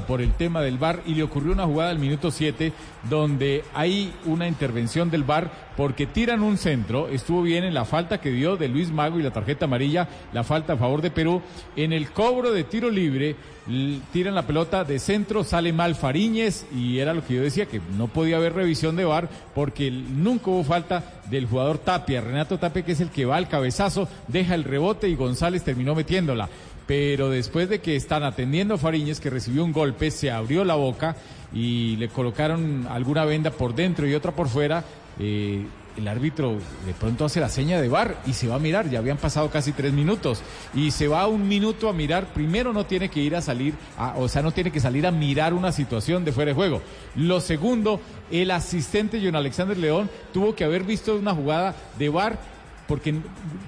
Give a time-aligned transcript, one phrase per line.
[0.00, 2.72] por el tema del VAR y le ocurrió una jugada al minuto 7
[3.08, 8.20] donde hay una intervención del VAR porque tiran un centro, estuvo bien en la falta
[8.20, 11.40] que dio de Luis Mago y la tarjeta amarilla, la falta a favor de Perú,
[11.76, 13.36] en el cobro de tiro libre
[14.12, 17.80] tiran la pelota de centro, sale mal Fariñez y era lo que yo decía que
[17.96, 22.82] no podía haber revisión de VAR porque nunca hubo falta del jugador Tapia, Renato Tapia
[22.82, 26.48] que es el que va al cabezazo, deja el rebote y González terminó metiéndola
[26.86, 30.74] pero después de que están atendiendo a Fariñez, que recibió un golpe, se abrió la
[30.74, 31.16] boca
[31.52, 34.84] y le colocaron alguna venda por dentro y otra por fuera.
[35.18, 35.64] Eh,
[35.96, 38.98] el árbitro de pronto hace la seña de bar y se va a mirar, ya
[38.98, 40.42] habían pasado casi tres minutos
[40.74, 43.74] y se va un minuto a mirar, primero no tiene que ir a salir,
[44.16, 46.80] o sea, no tiene que salir a mirar una situación de fuera de juego.
[47.14, 52.38] Lo segundo, el asistente John Alexander León tuvo que haber visto una jugada de bar
[52.92, 53.14] porque,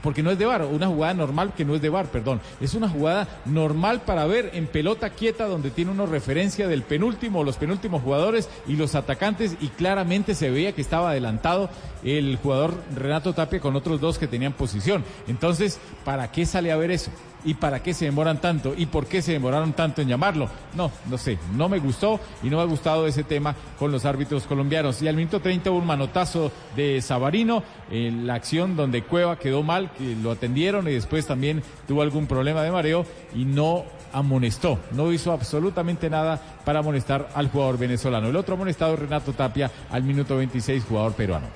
[0.03, 2.43] porque no es de bar, una jugada normal que no es de bar, perdón.
[2.61, 7.43] Es una jugada normal para ver en pelota quieta donde tiene una referencia del penúltimo,
[7.43, 11.71] los penúltimos jugadores y los atacantes y claramente se veía que estaba adelantado
[12.05, 15.03] el jugador Renato Tapia con otros dos que tenían posición.
[15.27, 17.11] Entonces, ¿para qué sale a ver eso?
[17.47, 18.75] ¿Y para qué se demoran tanto?
[18.77, 20.49] ¿Y por qué se demoraron tanto en llamarlo?
[20.75, 24.07] No, no sé, no me gustó y no me ha gustado ese tema con los
[24.07, 25.03] árbitros colombianos.
[25.03, 29.63] Y al minuto 30 hubo un manotazo de Sabarino, en la acción donde Cueva quedó
[29.63, 34.81] mal, que lo atendieron y después también tuvo algún problema de mareo y no amonestó,
[34.91, 38.27] no hizo absolutamente nada para amonestar al jugador venezolano.
[38.27, 41.47] El otro amonestado es Renato Tapia al minuto 26, jugador peruano.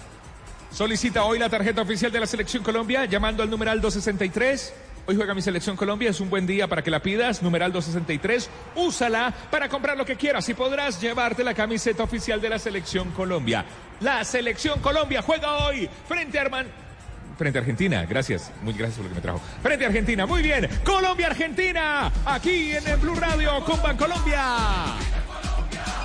[0.71, 4.75] Solicita hoy la tarjeta oficial de la Selección Colombia llamando al numeral 263.
[5.07, 8.51] Hoy juega mi selección Colombia, es un buen día para que la pidas, numeral 263,
[8.77, 13.11] úsala para comprar lo que quieras y podrás llevarte la camiseta oficial de la selección
[13.11, 13.65] Colombia.
[13.99, 16.88] La selección Colombia juega hoy frente a Arman
[17.39, 18.05] frente Argentina.
[18.05, 19.41] Gracias, muy gracias por lo que me trajo.
[19.63, 20.69] Frente a Argentina, muy bien.
[20.85, 24.45] Colombia, Argentina, aquí en el Blue Radio con Colombia.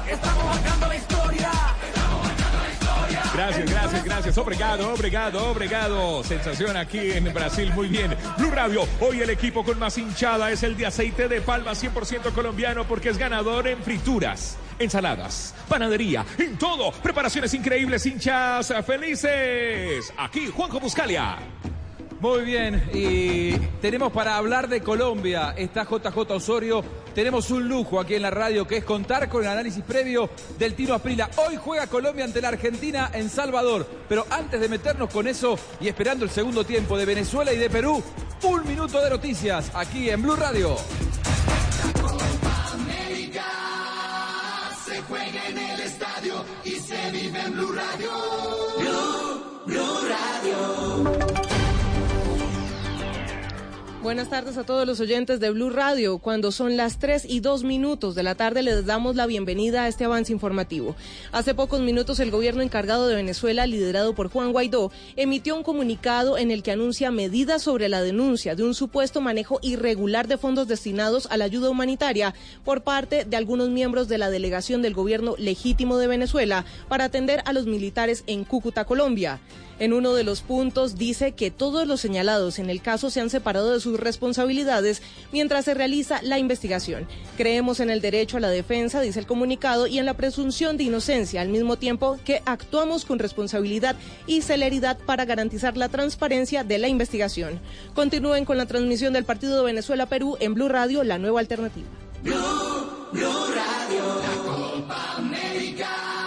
[0.09, 1.62] Estamos marcando la historia.
[3.33, 4.37] Gracias, gracias, gracias.
[4.37, 6.23] Obrigado, obrigado, obrigado.
[6.23, 8.15] Sensación aquí en Brasil, muy bien.
[8.37, 12.31] Blue Radio, hoy el equipo con más hinchada es el de aceite de palma 100%
[12.33, 16.91] colombiano porque es ganador en frituras, ensaladas, panadería, en todo.
[16.91, 20.13] Preparaciones increíbles, hinchas felices.
[20.15, 21.39] Aquí Juanjo Buscalia.
[22.23, 23.51] Muy bien, y
[23.81, 26.81] tenemos para hablar de Colombia, está JJ Osorio,
[27.13, 30.73] tenemos un lujo aquí en la radio que es contar con el análisis previo del
[30.73, 31.29] Tino Aprila.
[31.35, 35.89] Hoy juega Colombia ante la Argentina en Salvador, pero antes de meternos con eso y
[35.89, 38.01] esperando el segundo tiempo de Venezuela y de Perú,
[38.43, 40.77] un minuto de noticias aquí en Blue Radio.
[44.85, 48.11] se juega en el estadio y se vive en Blue Radio.
[48.79, 51.32] Blue, Blue Radio.
[54.03, 56.17] Buenas tardes a todos los oyentes de Blue Radio.
[56.17, 59.87] Cuando son las 3 y 2 minutos de la tarde les damos la bienvenida a
[59.87, 60.97] este avance informativo.
[61.31, 66.37] Hace pocos minutos el gobierno encargado de Venezuela, liderado por Juan Guaidó, emitió un comunicado
[66.37, 70.67] en el que anuncia medidas sobre la denuncia de un supuesto manejo irregular de fondos
[70.67, 72.33] destinados a la ayuda humanitaria
[72.65, 77.41] por parte de algunos miembros de la delegación del gobierno legítimo de Venezuela para atender
[77.45, 79.39] a los militares en Cúcuta, Colombia.
[79.79, 83.29] En uno de los puntos dice que todos los señalados en el caso se han
[83.29, 85.01] separado de sus responsabilidades
[85.31, 87.07] mientras se realiza la investigación.
[87.37, 90.85] Creemos en el derecho a la defensa, dice el comunicado, y en la presunción de
[90.85, 93.95] inocencia, al mismo tiempo que actuamos con responsabilidad
[94.27, 97.59] y celeridad para garantizar la transparencia de la investigación.
[97.95, 101.87] Continúen con la transmisión del partido de Venezuela-Perú en Blue Radio, la nueva alternativa.
[102.23, 102.33] Blue,
[103.11, 106.22] Blue Radio, la Copa América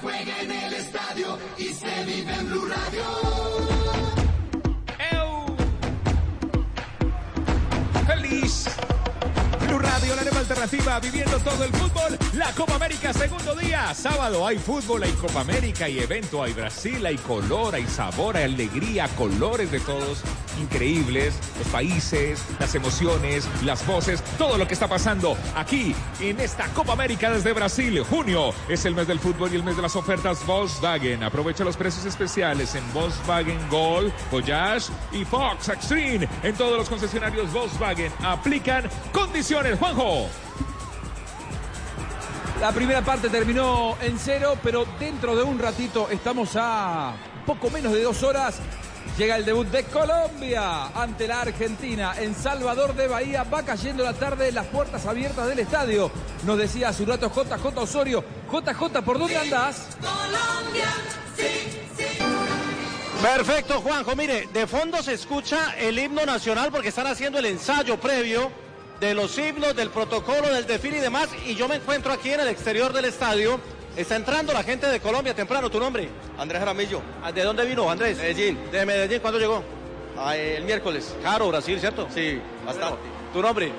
[0.00, 3.82] juega en el estadio y se vive en Blue Radio.
[8.06, 8.66] ¡Feliz!
[9.66, 12.18] Blue Radio, la nueva alternativa, viviendo todo el fútbol.
[12.34, 13.94] La Copa América, segundo día.
[13.94, 18.44] Sábado hay fútbol, hay Copa América, hay evento, hay Brasil, hay color, hay sabor, hay
[18.44, 20.22] alegría, colores de todos
[20.60, 21.34] increíbles.
[21.58, 26.92] Los países, las emociones, las voces, todo lo que está pasando aquí en esta Copa
[26.92, 28.02] América desde Brasil.
[28.08, 31.22] Junio es el mes del fútbol y el mes de las ofertas Volkswagen.
[31.22, 36.28] Aprovecha los precios especiales en Volkswagen Gol, Voyage y Fox Extreme.
[36.42, 39.78] En todos los concesionarios Volkswagen aplican condiciones.
[39.78, 40.28] Juanjo.
[42.60, 47.12] La primera parte terminó en cero, pero dentro de un ratito estamos a
[47.44, 48.60] poco menos de dos horas.
[49.18, 53.44] Llega el debut de Colombia ante la Argentina en Salvador de Bahía.
[53.44, 56.10] Va cayendo la tarde, las puertas abiertas del estadio.
[56.46, 58.24] Nos decía hace un rato JJ Osorio.
[58.50, 59.88] JJ, ¿por dónde andás?
[60.00, 60.88] Colombia,
[61.36, 62.04] sí, sí.
[63.22, 64.16] Perfecto, Juanjo.
[64.16, 68.50] Mire, de fondo se escucha el himno nacional porque están haciendo el ensayo previo
[68.98, 71.28] de los himnos, del protocolo, del desfile y demás.
[71.46, 73.60] Y yo me encuentro aquí en el exterior del estadio.
[73.96, 75.68] Está entrando la gente de Colombia temprano.
[75.70, 76.08] ¿Tu nombre?
[76.38, 77.02] Andrés Jaramillo.
[77.22, 78.16] Ah, ¿De dónde vino, Andrés?
[78.16, 78.58] Medellín.
[78.70, 79.20] De Medellín.
[79.20, 79.62] ¿Cuándo llegó?
[80.16, 81.14] Ah, el miércoles.
[81.22, 82.08] Caro, Brasil, ¿cierto?
[82.12, 82.98] Sí, bastante.
[83.32, 83.70] ¿Tu nombre?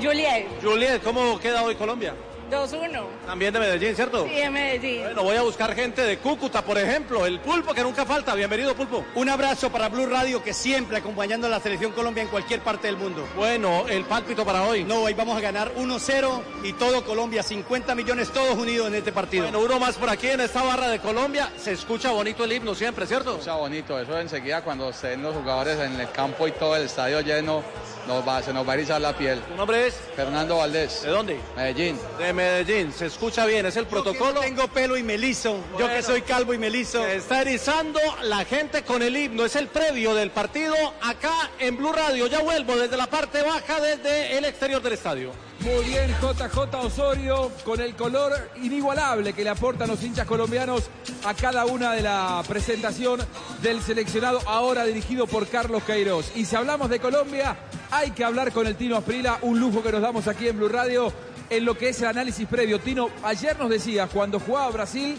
[0.00, 2.14] Juliet, Juliet, ¿cómo queda hoy Colombia?
[2.50, 3.02] 2-1.
[3.26, 4.26] También de Medellín, ¿cierto?
[4.26, 5.02] Sí, en Medellín.
[5.04, 7.24] Bueno, voy a buscar gente de Cúcuta, por ejemplo.
[7.24, 8.34] El Pulpo, que nunca falta.
[8.34, 9.04] Bienvenido, Pulpo.
[9.14, 12.88] Un abrazo para Blue Radio, que siempre acompañando a la selección Colombia en cualquier parte
[12.88, 13.26] del mundo.
[13.36, 14.84] Bueno, el pálpito para hoy.
[14.84, 19.12] No, hoy vamos a ganar 1-0 y todo Colombia, 50 millones todos unidos en este
[19.12, 19.44] partido.
[19.44, 21.50] Bueno, uno más por aquí en esta barra de Colombia.
[21.56, 23.32] Se escucha bonito el himno siempre, ¿cierto?
[23.32, 26.84] Se escucha bonito, eso enseguida cuando estén los jugadores en el campo y todo el
[26.84, 27.62] estadio lleno,
[28.06, 29.40] nos va, se nos va a erizar la piel.
[29.40, 29.94] ¿Tu nombre es?
[30.16, 31.02] Fernando Valdés.
[31.02, 31.40] ¿De dónde?
[31.56, 31.98] Medellín.
[32.18, 32.92] De Medellín.
[32.92, 34.34] Se escucha bien, es el protocolo.
[34.34, 37.02] Yo que tengo pelo y melizo, yo que soy calvo y melizo.
[37.04, 39.44] Se está erizando la gente con el himno.
[39.44, 42.26] Es el previo del partido acá en Blue Radio.
[42.26, 45.32] Ya vuelvo desde la parte baja, desde el exterior del estadio.
[45.60, 50.90] Muy bien, JJ Osorio, con el color inigualable que le aportan los hinchas colombianos
[51.24, 53.20] a cada una de la presentación
[53.62, 56.32] del seleccionado, ahora dirigido por Carlos Queiroz.
[56.34, 57.56] Y si hablamos de Colombia,
[57.92, 60.68] hay que hablar con el Tino Asprila, un lujo que nos damos aquí en Blue
[60.68, 61.12] Radio,
[61.52, 62.80] en lo que es el análisis previo.
[62.80, 65.18] Tino, ayer nos decías, cuando jugaba Brasil,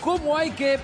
[0.00, 0.78] cómo hay que,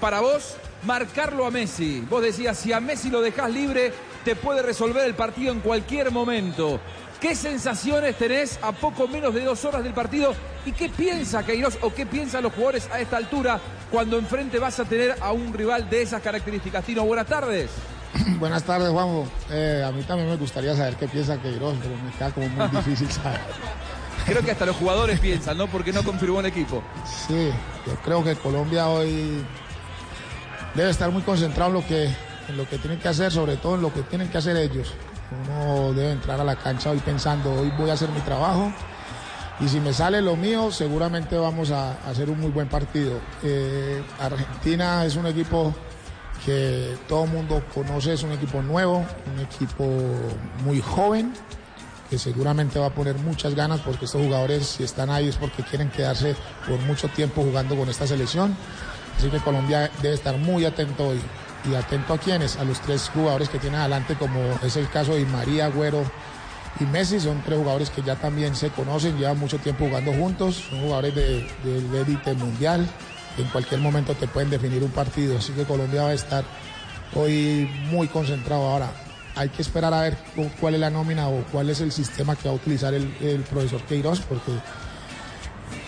[0.00, 2.04] para vos, marcarlo a Messi.
[2.10, 3.92] Vos decías, si a Messi lo dejás libre,
[4.24, 6.80] te puede resolver el partido en cualquier momento.
[7.20, 10.34] ¿Qué sensaciones tenés a poco menos de dos horas del partido?
[10.66, 13.60] ¿Y qué piensa Queiroz o qué piensan los jugadores a esta altura
[13.92, 16.84] cuando enfrente vas a tener a un rival de esas características?
[16.84, 17.70] Tino, buenas tardes.
[18.38, 19.26] Buenas tardes, Juanjo.
[19.50, 22.68] Eh, a mí también me gustaría saber qué piensa Queiroz, pero me queda como muy
[22.76, 23.40] difícil saber.
[24.26, 25.66] Creo que hasta los jugadores piensan, ¿no?
[25.66, 26.82] Porque no confirmó el equipo.
[27.04, 27.50] Sí,
[27.86, 29.44] yo creo que Colombia hoy
[30.74, 33.74] debe estar muy concentrado en lo que, en lo que tienen que hacer, sobre todo
[33.74, 34.92] en lo que tienen que hacer ellos.
[35.46, 38.72] Uno debe entrar a la cancha hoy pensando, hoy voy a hacer mi trabajo
[39.62, 43.20] y si me sale lo mío, seguramente vamos a, hacer un muy buen partido.
[43.44, 45.72] Eh, Argentina es un equipo
[46.44, 49.86] que todo el mundo conoce, es un equipo nuevo, un equipo
[50.64, 51.32] muy joven,
[52.12, 55.62] que seguramente va a poner muchas ganas porque estos jugadores si están ahí es porque
[55.62, 56.36] quieren quedarse
[56.68, 58.54] por mucho tiempo jugando con esta selección.
[59.16, 61.20] Así que Colombia debe estar muy atento hoy.
[61.64, 62.58] ¿Y atento a quiénes?
[62.58, 66.04] A los tres jugadores que tiene adelante, como es el caso de María, Agüero
[66.80, 67.18] y Messi.
[67.18, 70.56] Son tres jugadores que ya también se conocen, llevan mucho tiempo jugando juntos.
[70.68, 72.86] Son jugadores de, de élite mundial.
[73.38, 75.38] En cualquier momento te pueden definir un partido.
[75.38, 76.44] Así que Colombia va a estar
[77.14, 78.68] hoy muy concentrado.
[78.68, 78.90] Ahora,
[79.34, 82.36] hay que esperar a ver cu- cuál es la nómina o cuál es el sistema
[82.36, 83.06] que va a utilizar el,
[83.50, 84.52] profesor Queiroz, porque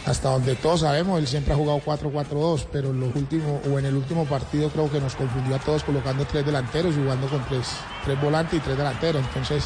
[0.06, 3.86] hasta donde todos sabemos, él siempre ha jugado 4-4-2, pero en los últimos, o en
[3.86, 7.68] el último partido creo que nos confundió a todos colocando tres delanteros jugando con tres,
[8.04, 9.22] tres volantes y tres delanteros.
[9.24, 9.64] Entonces,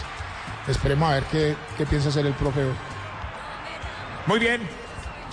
[0.69, 2.61] esperemos a ver qué, qué piensa hacer el profe.
[4.27, 4.61] Muy bien.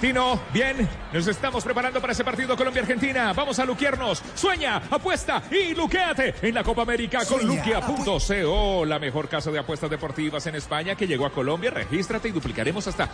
[0.05, 3.33] Tino, bien, nos estamos preparando para ese partido Colombia-Argentina.
[3.33, 4.21] Vamos a luquearnos.
[4.35, 9.57] Sueña, apuesta y luqueate en la Copa América con Sueña, luquia.co, la mejor casa de
[9.57, 11.71] apuestas deportivas en España que llegó a Colombia.
[11.71, 13.09] Regístrate y duplicaremos hasta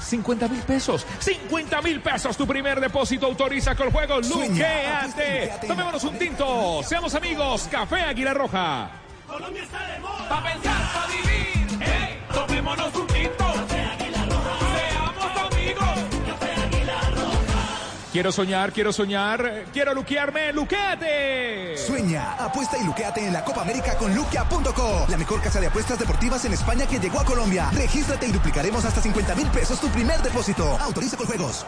[0.00, 1.06] 50 mil pesos.
[1.20, 3.26] 50 mil pesos tu primer depósito.
[3.26, 4.20] Autoriza con el juego.
[4.20, 5.52] Luqueate.
[5.68, 6.82] Tomémonos un tinto.
[6.82, 7.68] Seamos amigos.
[7.70, 8.90] Café Águila Roja.
[9.28, 10.28] Colombia está de moda.
[10.28, 11.78] Pa' pensar, pa' vivir.
[11.80, 13.11] Hey, tomémonos un
[18.12, 19.64] Quiero soñar, quiero soñar.
[19.72, 20.52] Quiero luquearme.
[20.52, 21.78] Luqueate.
[21.78, 25.98] Sueña, apuesta y luqueate en la Copa América con luquea.co, la mejor casa de apuestas
[25.98, 27.70] deportivas en España que llegó a Colombia.
[27.72, 30.76] Regístrate y duplicaremos hasta 50 mil pesos tu primer depósito.
[30.78, 31.64] Autoriza con juegos.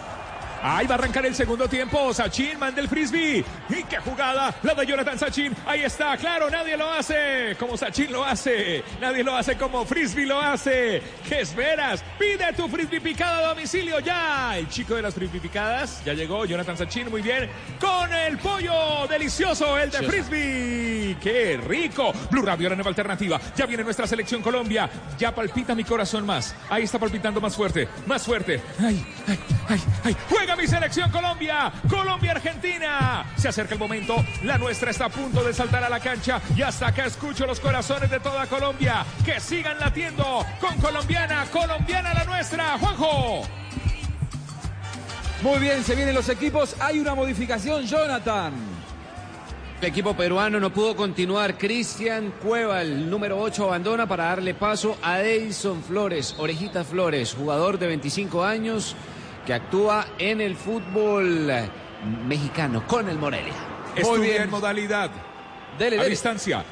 [0.67, 2.15] Ahí va a arrancar el segundo tiempo.
[2.15, 3.45] Sachin manda el frisbee.
[3.69, 4.55] Y qué jugada.
[4.63, 5.55] La de Jonathan Sachin.
[5.67, 6.17] Ahí está.
[6.17, 8.83] Claro, nadie lo hace como Sachin lo hace.
[8.99, 11.03] Nadie lo hace como frisbee lo hace.
[11.29, 12.03] ¿Qué esperas?
[12.19, 14.57] Pide tu frisbee picada a domicilio ya.
[14.57, 16.47] El chico de las frisbee picadas ya llegó.
[16.47, 17.51] Jonathan Sachin muy bien.
[17.79, 21.17] Con el pollo delicioso, el de frisbee.
[21.21, 22.11] Qué rico.
[22.31, 23.39] Blue Radio, la nueva alternativa.
[23.55, 24.89] Ya viene nuestra selección Colombia.
[25.19, 26.55] Ya palpita mi corazón más.
[26.71, 27.87] Ahí está palpitando más fuerte.
[28.07, 28.63] Más fuerte.
[28.81, 30.17] Ay, ay, ay, ay.
[30.31, 31.73] Juega mi selección Colombia.
[31.89, 33.27] Colombia, Argentina.
[33.37, 34.17] Se acerca el momento.
[34.43, 36.41] La nuestra está a punto de saltar a la cancha.
[36.57, 39.05] Y hasta acá escucho los corazones de toda Colombia.
[39.25, 41.47] Que sigan latiendo con colombiana.
[41.53, 42.79] Colombiana la nuestra.
[42.79, 43.43] Juanjo.
[45.43, 46.77] Muy bien, se vienen los equipos.
[46.81, 48.53] Hay una modificación, Jonathan.
[49.81, 51.59] El equipo peruano no pudo continuar.
[51.59, 57.79] Cristian Cueva, el número 8, abandona para darle paso a Edison Flores, Orejita Flores, jugador
[57.79, 58.97] de 25 años
[59.47, 61.51] que actúa en el fútbol
[62.27, 63.55] mexicano con el Morelia.
[63.95, 65.11] Estudia en modalidad.
[65.79, 66.11] Dele, a dele.
[66.11, 66.65] distancia.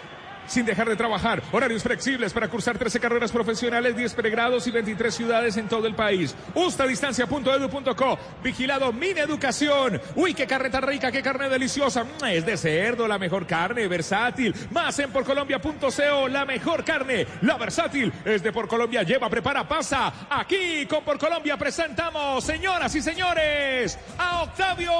[0.46, 1.42] Sin dejar de trabajar.
[1.52, 5.94] Horarios flexibles para cursar 13 carreras profesionales, 10 pregrados y 23 ciudades en todo el
[5.94, 6.34] país.
[6.54, 8.18] Ustadistancia.edu.co.
[8.42, 10.00] Vigilado Mini Educación.
[10.14, 12.04] Uy, qué carreta rica, qué carne deliciosa.
[12.04, 14.54] Mm, Es de cerdo, la mejor carne, versátil.
[14.70, 18.12] Más en porcolombia.co, la mejor carne, la versátil.
[18.24, 19.02] Es de Por Colombia.
[19.02, 20.12] Lleva, prepara, pasa.
[20.30, 24.92] Aquí con Por Colombia presentamos, señoras y señores, a Octavio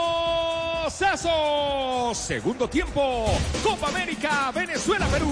[0.89, 2.13] Sazo.
[2.15, 3.27] Segundo tiempo.
[3.63, 5.32] Copa América, Venezuela, Perú.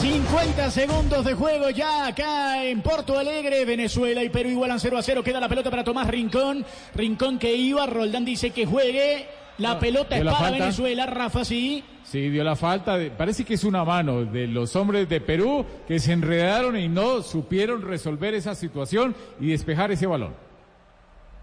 [0.00, 5.02] 50 segundos de juego ya acá en Porto Alegre, Venezuela y Perú igualan 0 a
[5.02, 5.22] 0.
[5.22, 6.64] Queda la pelota para Tomás Rincón.
[6.94, 9.26] Rincón que iba, Roldán dice que juegue.
[9.58, 10.64] La No, pelota es la para falta.
[10.64, 11.84] Venezuela, Rafa sí.
[12.04, 12.98] Sí, dio la falta.
[12.98, 16.88] de- parece que es una mano de los hombres de Perú que se enredaron y
[16.88, 20.34] no supieron resolver esa situación y despejar ese balón.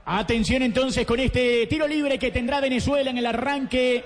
[0.06, 4.03] Atención entonces con este tiro libre que tendrá Venezuela en el arranque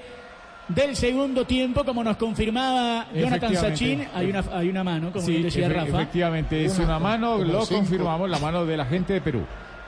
[0.68, 3.56] del segundo tiempo, como nos confirmaba Jonathan.
[3.56, 4.08] Sachin.
[4.14, 6.02] Hay una, hay una mano, como Sí, decía efe- Rafa.
[6.02, 7.80] efectivamente, es Una, una mano, como lo cinco.
[7.82, 9.46] confirmamos, la mano de la gente de Perú.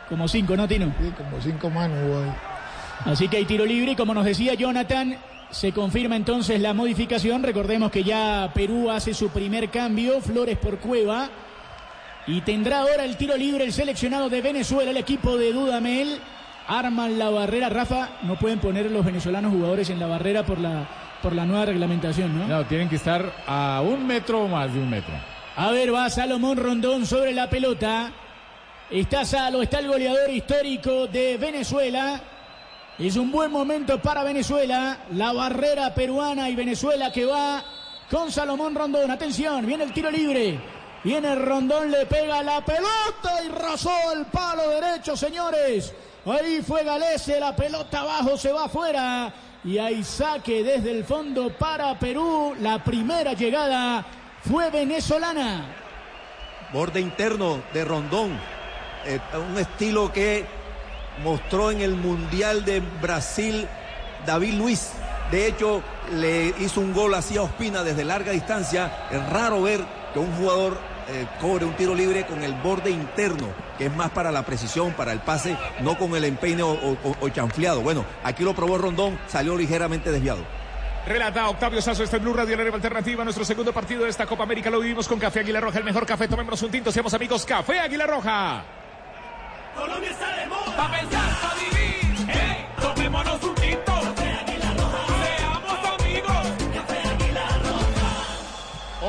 [0.09, 0.85] Como cinco, ¿no, Tino?
[1.01, 2.29] Sí, como cinco manos, güey.
[3.05, 5.17] Así que hay tiro libre y como nos decía Jonathan,
[5.51, 7.43] se confirma entonces la modificación.
[7.43, 11.29] Recordemos que ya Perú hace su primer cambio, Flores por Cueva.
[12.25, 16.17] Y tendrá ahora el tiro libre el seleccionado de Venezuela, el equipo de Dudamel.
[16.67, 17.69] Arman la barrera.
[17.69, 20.87] Rafa, no pueden poner los venezolanos jugadores en la barrera por la,
[21.21, 22.47] por la nueva reglamentación, ¿no?
[22.47, 25.13] No, tienen que estar a un metro o más de un metro.
[25.55, 28.11] A ver, va Salomón Rondón sobre la pelota.
[28.89, 32.21] Está Salo, está el goleador histórico de Venezuela.
[32.99, 34.99] Es un buen momento para Venezuela.
[35.13, 37.63] La barrera peruana y Venezuela que va
[38.09, 39.09] con Salomón Rondón.
[39.11, 40.59] Atención, viene el tiro libre.
[41.03, 45.93] Viene Rondón, le pega la pelota y rasó el palo derecho, señores.
[46.29, 49.33] Ahí fue Galese, la pelota abajo se va afuera.
[49.63, 52.53] Y hay saque desde el fondo para Perú.
[52.59, 54.05] La primera llegada
[54.41, 55.65] fue venezolana.
[56.73, 58.37] Borde interno de Rondón.
[59.05, 59.19] Eh,
[59.49, 60.45] un estilo que
[61.23, 63.65] mostró en el Mundial de Brasil
[64.25, 64.91] David Luis.
[65.31, 65.81] De hecho,
[66.13, 69.07] le hizo un gol así a Ospina desde larga distancia.
[69.11, 69.81] Es raro ver
[70.13, 70.77] que un jugador
[71.09, 73.47] eh, cobre un tiro libre con el borde interno,
[73.77, 77.15] que es más para la precisión, para el pase, no con el empeine o, o-
[77.19, 77.81] o chanfleado.
[77.81, 80.39] Bueno, aquí lo probó Rondón, salió ligeramente desviado.
[81.05, 83.23] Relata Octavio Sazo, este es Blue Radio, la nueva alternativa.
[83.23, 86.05] Nuestro segundo partido de esta Copa América lo vivimos con Café Águila Roja, el mejor
[86.05, 86.27] café.
[86.27, 87.45] Tomémonos un tinto, seamos amigos.
[87.45, 88.63] Café Águila Roja.
[89.77, 90.75] Colombia está de moda.
[90.75, 92.27] Pa' pensar, pa' vivir.
[92.27, 93.86] Hey, tomémonos un tinto.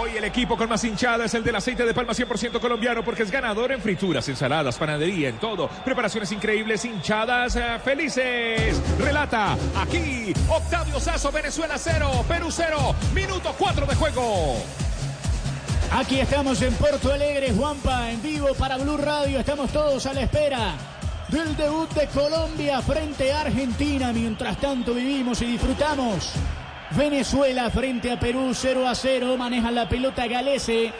[0.00, 3.24] Hoy el equipo con más hinchada es el del aceite de palma 100% colombiano porque
[3.24, 5.68] es ganador en frituras, ensaladas, panadería, en todo.
[5.84, 8.80] Preparaciones increíbles, hinchadas eh, felices.
[9.00, 14.62] Relata aquí Octavio Sazo, Venezuela 0, Perú 0, minuto 4 de juego.
[15.90, 19.40] Aquí estamos en Porto Alegre, Juanpa, en vivo para Blue Radio.
[19.40, 20.74] Estamos todos a la espera
[21.26, 24.12] del debut de Colombia frente a Argentina.
[24.12, 26.34] Mientras tanto vivimos y disfrutamos.
[26.90, 29.36] Venezuela frente a Perú 0 a 0.
[29.36, 30.92] Maneja la pelota Galese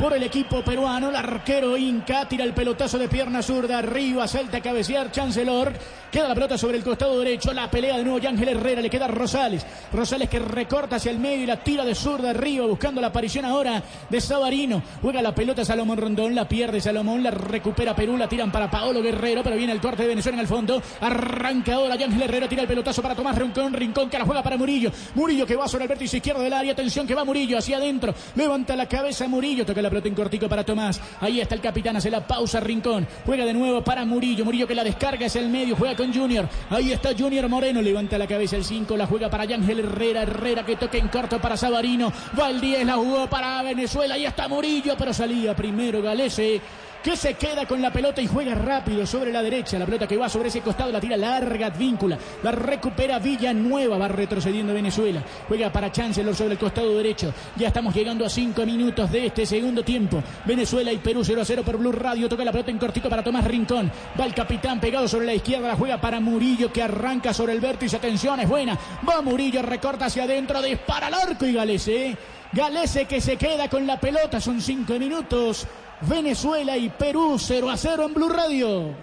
[0.00, 1.10] por el equipo peruano.
[1.10, 5.74] El arquero Inca tira el pelotazo de pierna zurda arriba, salta a cabecear Chancellor.
[6.10, 7.52] Queda la pelota sobre el costado derecho.
[7.52, 8.80] La pelea de nuevo Ángel Herrera.
[8.80, 9.64] Le queda Rosales.
[9.92, 13.44] Rosales que recorta hacia el medio y la tira de zurda arriba, buscando la aparición
[13.44, 14.82] ahora de Sabarino.
[15.02, 16.34] Juega la pelota Salomón Rondón.
[16.34, 17.22] La pierde Salomón.
[17.22, 18.16] La recupera Perú.
[18.16, 19.44] La tiran para Paolo Guerrero.
[19.44, 20.82] Pero viene el corte de Venezuela en el fondo.
[21.00, 22.48] Arranca ahora Ángel Herrera.
[22.48, 23.72] Tira el pelotazo para Tomás Rincón.
[23.72, 24.90] Rincón que la juega para Murillo.
[25.14, 26.72] Murillo que va sobre el vértice izquierdo del área.
[26.72, 28.12] Atención que va Murillo hacia adentro.
[28.34, 29.64] Levanta la cabeza Murillo.
[29.64, 31.00] Toca la pelota en cortico para Tomás.
[31.20, 31.96] Ahí está el capitán.
[31.96, 33.06] Hace la pausa Rincón.
[33.26, 34.44] Juega de nuevo para Murillo.
[34.44, 35.76] Murillo que la descarga es el medio.
[35.76, 36.48] Juega con Junior.
[36.70, 37.82] Ahí está Junior Moreno.
[37.82, 38.96] Levanta la cabeza el 5.
[38.96, 40.22] La juega para Ángel Herrera.
[40.22, 42.12] Herrera que toca en corto para Sabarino.
[42.38, 42.86] Va el 10.
[42.86, 44.14] La jugó para Venezuela.
[44.14, 44.94] Ahí está Murillo.
[44.96, 46.60] Pero salía primero Galese
[47.02, 49.78] que se queda con la pelota y juega rápido sobre la derecha.
[49.78, 52.18] La pelota que va sobre ese costado la tira larga Advíncula.
[52.42, 53.96] La recupera Villanueva.
[53.96, 55.22] Va retrocediendo Venezuela.
[55.48, 57.32] Juega para Chancellor sobre el costado derecho.
[57.56, 60.22] Ya estamos llegando a cinco minutos de este segundo tiempo.
[60.44, 62.28] Venezuela y Perú 0 a 0 por Blue Radio.
[62.28, 63.90] Toca la pelota en cortito para Tomás Rincón.
[64.18, 65.68] Va el capitán pegado sobre la izquierda.
[65.68, 67.96] La juega para Murillo que arranca sobre el vértice.
[67.96, 68.78] Atención, es buena.
[69.08, 70.60] Va Murillo, recorta hacia adentro.
[70.60, 72.16] Dispara al arco y Galese.
[72.52, 74.40] Galese que se queda con la pelota.
[74.40, 75.66] Son cinco minutos.
[76.02, 78.94] Venezuela y Perú 0 a 0 en Blue Radio.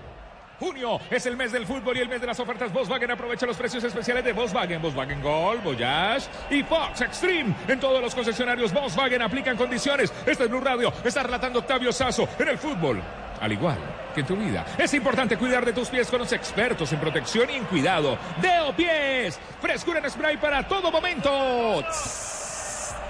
[0.60, 3.12] Junio es el mes del fútbol y el mes de las ofertas Volkswagen.
[3.12, 7.54] Aprovecha los precios especiales de Volkswagen, Volkswagen Gol, Voyage y Fox Extreme.
[7.68, 10.12] En todos los concesionarios Volkswagen aplican condiciones.
[10.26, 10.92] Este es Blue Radio.
[11.04, 13.02] Está relatando Octavio Sazo en el fútbol.
[13.40, 13.78] Al igual
[14.16, 14.66] que en tu vida.
[14.80, 18.18] Es importante cuidar de tus pies con los expertos en protección y en cuidado.
[18.42, 19.40] Deo Pies.
[19.62, 21.84] Frescura en spray para todo momento.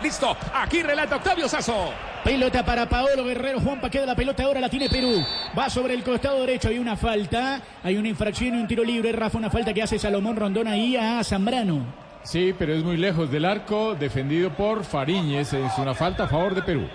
[0.01, 1.93] Listo, aquí relata Octavio Sazo.
[2.27, 3.61] Pelota para Paolo Guerrero.
[3.61, 5.25] Juanpa queda la pelota ahora, la tiene Perú.
[5.57, 6.67] Va sobre el costado derecho.
[6.67, 7.61] Hay una falta.
[7.81, 9.13] Hay una infracción y un tiro libre.
[9.13, 11.85] Rafa, una falta que hace Salomón Rondón ahí a Zambrano.
[12.23, 15.53] Sí, pero es muy lejos del arco, defendido por Fariñez.
[15.53, 16.89] Es una falta a favor de Perú.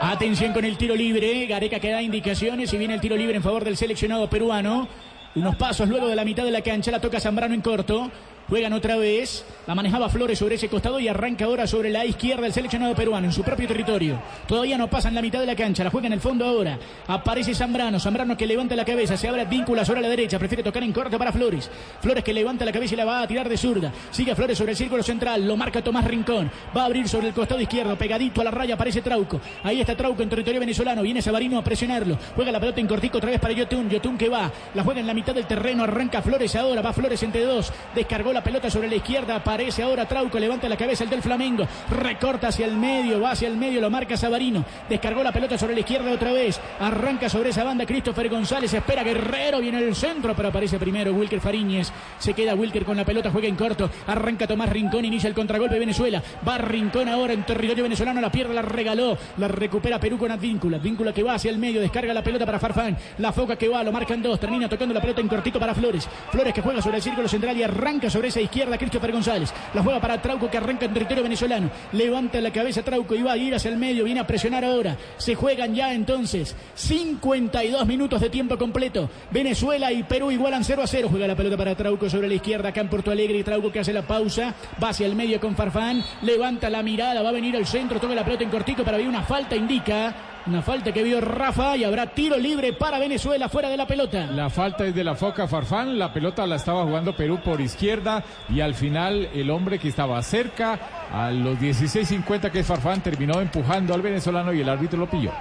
[0.00, 1.46] Atención con el tiro libre.
[1.46, 4.88] Gareca que da indicaciones y viene el tiro libre en favor del seleccionado peruano.
[5.36, 6.90] Unos pasos luego de la mitad de la cancha.
[6.90, 8.10] La toca Zambrano en corto.
[8.48, 9.44] Juegan otra vez.
[9.66, 13.26] La manejaba Flores sobre ese costado y arranca ahora sobre la izquierda el seleccionado peruano
[13.26, 14.20] en su propio territorio.
[14.46, 15.82] Todavía no pasa en la mitad de la cancha.
[15.82, 16.78] La juega en el fondo ahora.
[17.08, 17.98] Aparece Zambrano.
[17.98, 19.16] Zambrano que levanta la cabeza.
[19.16, 20.38] Se abre víncula sobre la derecha.
[20.38, 21.68] Prefiere tocar en corto para Flores.
[22.00, 23.92] Flores que levanta la cabeza y la va a tirar de zurda.
[24.12, 25.44] Sigue Flores sobre el círculo central.
[25.44, 26.48] Lo marca Tomás Rincón.
[26.76, 27.96] Va a abrir sobre el costado izquierdo.
[27.96, 29.40] Pegadito a la raya aparece Trauco.
[29.64, 31.02] Ahí está Trauco en territorio venezolano.
[31.02, 32.16] Viene Sabarino a presionarlo.
[32.36, 33.90] Juega la pelota en cortico otra vez para Yotun.
[33.90, 34.52] Yotun que va.
[34.74, 35.82] La juega en la mitad del terreno.
[35.82, 36.80] Arranca Flores ahora.
[36.80, 37.72] Va Flores entre dos.
[37.92, 39.36] Descargó la pelota sobre la izquierda.
[39.36, 40.38] Aparece ahora Trauco.
[40.38, 41.66] Levanta la cabeza el del Flamengo.
[41.90, 43.18] Recorta hacia el medio.
[43.18, 43.80] Va hacia el medio.
[43.80, 44.62] Lo marca Sabarino.
[44.90, 46.60] Descargó la pelota sobre la izquierda otra vez.
[46.78, 48.74] Arranca sobre esa banda Christopher González.
[48.74, 49.60] Espera Guerrero.
[49.60, 50.34] Viene el centro.
[50.36, 51.90] Pero aparece primero Wilker Fariñez.
[52.18, 53.30] Se queda Wilker con la pelota.
[53.30, 53.88] Juega en corto.
[54.06, 55.06] Arranca Tomás Rincón.
[55.06, 56.22] Inicia el contragolpe Venezuela.
[56.46, 58.20] Va Rincón ahora en territorio venezolano.
[58.20, 58.52] La pierde.
[58.52, 59.16] La regaló.
[59.38, 60.76] La recupera Perú con Advíncula.
[60.76, 61.80] Advíncula que va hacia el medio.
[61.80, 62.98] Descarga la pelota para Farfán.
[63.16, 63.82] La foca que va.
[63.82, 64.38] Lo marcan dos.
[64.38, 66.06] Termina tocando la pelota en cortito para Flores.
[66.30, 69.52] Flores que juega sobre el círculo central y arranca sobre esa izquierda Christopher González.
[69.74, 71.70] La juega para Trauco que arranca en territorio venezolano.
[71.92, 74.04] Levanta la cabeza Trauco y va a ir hacia el medio.
[74.04, 74.96] Viene a presionar ahora.
[75.16, 79.08] Se juegan ya entonces 52 minutos de tiempo completo.
[79.30, 81.08] Venezuela y Perú igualan 0 a 0.
[81.10, 83.38] Juega la pelota para Trauco sobre la izquierda acá en Porto Alegre.
[83.38, 84.54] Y Trauco que hace la pausa.
[84.82, 86.04] Va hacia el medio con Farfán.
[86.22, 87.22] Levanta la mirada.
[87.22, 88.00] Va a venir al centro.
[88.00, 89.56] Toca la pelota en cortico para ver una falta.
[89.56, 90.35] Indica.
[90.46, 94.26] Una falta que vio Rafa y habrá tiro libre para Venezuela fuera de la pelota.
[94.26, 98.22] La falta es de la Foca Farfán, la pelota la estaba jugando Perú por izquierda
[98.48, 100.78] y al final el hombre que estaba cerca
[101.12, 105.32] a los 16.50 que es Farfán terminó empujando al venezolano y el árbitro lo pilló.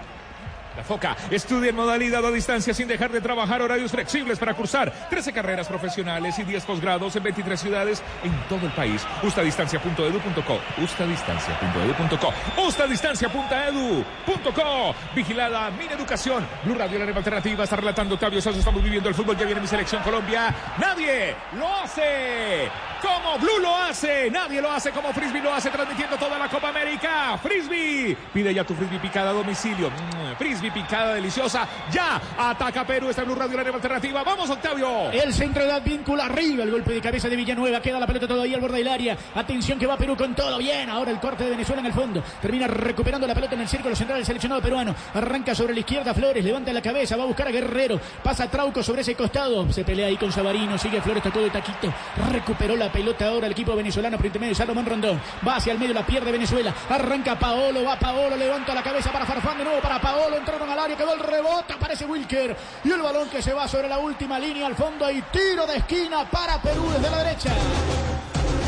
[0.76, 4.92] La Foca estudia en modalidad a distancia sin dejar de trabajar horarios flexibles para cursar
[5.10, 9.06] 13 carreras profesionales y 10 posgrados en 23 ciudades en todo el país.
[9.24, 16.46] Ustadistancia.edu.co Ustadistancia.edu.co Ustadistancia.edu.co Vigilada mi educación.
[16.64, 17.64] Blue Radio, la alternativa.
[17.64, 18.60] Está relatando Octavio Sasso.
[18.60, 19.38] Estamos viviendo el fútbol.
[19.38, 20.54] Ya viene mi selección Colombia.
[20.78, 22.70] Nadie lo hace
[23.02, 24.30] como Blue lo hace.
[24.32, 25.70] Nadie lo hace como Frisbee lo hace.
[25.70, 27.38] Transmitiendo toda la Copa América.
[27.42, 28.18] Frisbee.
[28.34, 29.90] Pide ya tu Frisbee picada a domicilio.
[29.90, 30.36] Mm,
[30.72, 31.68] Picada deliciosa.
[31.92, 33.10] Ya ataca Perú.
[33.10, 34.24] Está Blue Radio, la nueva alternativa.
[34.24, 35.12] Vamos, Octavio.
[35.12, 36.64] El centro de Advíncula arriba.
[36.64, 37.82] El golpe de cabeza de Villanueva.
[37.82, 39.18] Queda la pelota todavía al borde del área.
[39.36, 40.90] Atención que va Perú con todo bien.
[40.90, 42.24] Ahora el corte de Venezuela en el fondo.
[42.42, 44.96] Termina recuperando la pelota en el círculo central del seleccionado peruano.
[45.14, 46.44] Arranca sobre la izquierda Flores.
[46.44, 47.16] Levanta la cabeza.
[47.16, 48.00] Va a buscar a Guerrero.
[48.24, 49.72] Pasa Trauco sobre ese costado.
[49.72, 50.78] Se pelea ahí con Sabarino.
[50.78, 51.24] Sigue Flores.
[51.24, 51.94] Tocó de taquito.
[52.32, 54.18] Recuperó la pelota ahora el equipo venezolano.
[54.18, 55.22] Por intermedio de Salomón Rondón.
[55.48, 55.94] Va hacia el medio.
[55.94, 56.74] La pierde Venezuela.
[56.90, 57.84] Arranca Paolo.
[57.84, 58.36] Va Paolo.
[58.36, 59.58] Levanta la cabeza para Farfán.
[59.58, 60.38] De nuevo para Paolo.
[60.64, 60.98] Al área.
[60.98, 61.74] Quedó el rebote.
[61.74, 62.56] Aparece Wilker.
[62.84, 65.10] Y el balón que se va sobre la última línea al fondo.
[65.10, 67.52] Y tiro de esquina para Perú desde la derecha.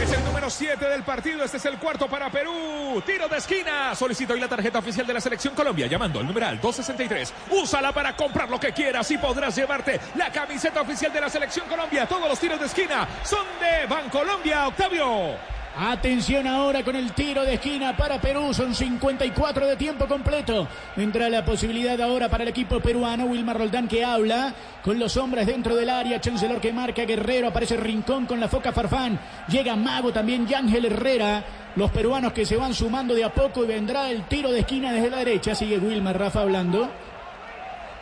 [0.01, 1.43] Es el número 7 del partido.
[1.43, 3.01] Este es el cuarto para Perú.
[3.05, 3.95] Tiro de esquina.
[3.95, 5.87] Solicito hoy la tarjeta oficial de la Selección Colombia.
[5.87, 7.33] Llamando al numeral 263.
[7.51, 11.67] Úsala para comprar lo que quieras y podrás llevarte la camiseta oficial de la Selección
[11.67, 12.05] Colombia.
[12.07, 14.67] Todos los tiros de esquina son de Bancolombia.
[14.67, 15.56] Octavio.
[15.79, 18.51] Atención ahora con el tiro de esquina para Perú.
[18.51, 20.67] Son 54 de tiempo completo.
[20.95, 23.25] Entra la posibilidad ahora para el equipo peruano.
[23.25, 26.19] Wilmar Roldán que habla con los hombres dentro del área.
[26.19, 27.49] Chancellor que marca Guerrero.
[27.49, 29.19] Aparece Rincón con la foca Farfán.
[29.49, 30.47] Llega Mago también.
[30.47, 31.43] Yángel Herrera.
[31.75, 34.91] Los peruanos que se van sumando de a poco y vendrá el tiro de esquina
[34.91, 35.53] desde la derecha.
[35.53, 36.89] Sigue Wilmar Rafa hablando.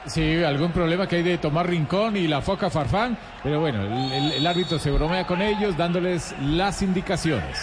[0.08, 4.32] Sí, algún problema que hay de tomar Rincón y la Foca Farfán, pero bueno, el,
[4.34, 7.58] el- árbitro se bromea con ellos dándoles las indicaciones.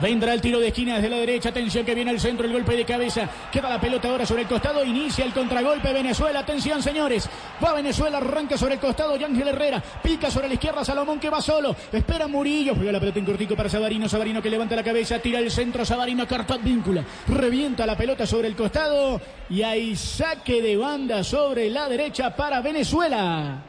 [0.00, 1.48] Vendrá el tiro de esquina desde la derecha.
[1.48, 3.28] Atención que viene el centro, el golpe de cabeza.
[3.50, 4.84] Queda la pelota ahora sobre el costado.
[4.84, 6.40] Inicia el contragolpe Venezuela.
[6.40, 7.28] Atención, señores.
[7.62, 9.16] Va Venezuela, arranca sobre el costado.
[9.16, 9.82] Yángel Herrera.
[10.02, 10.84] Pica sobre la izquierda.
[10.84, 11.74] Salomón que va solo.
[11.92, 12.74] Espera Murillo.
[12.74, 14.08] Juega la pelota en cortico para Sabarino.
[14.08, 15.18] Sabarino que levanta la cabeza.
[15.18, 15.84] Tira el centro.
[15.84, 17.04] Sabarino carta víncula.
[17.26, 19.20] Revienta la pelota sobre el costado.
[19.50, 23.64] Y hay saque de banda sobre la derecha para Venezuela.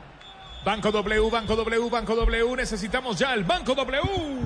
[0.64, 2.56] Banco W, Banco W, Banco W.
[2.58, 4.39] Necesitamos ya el Banco W.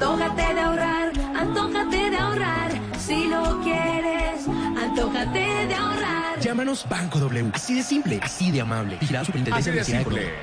[0.00, 2.70] Antójate de ahorrar, antójate de ahorrar.
[3.00, 4.46] Si lo quieres,
[4.80, 6.38] antójate de ahorrar.
[6.38, 7.50] Llámanos Banco W.
[7.52, 8.96] Así de simple, así de amable.
[9.00, 10.34] Vigilado Superintendencia Así de simple.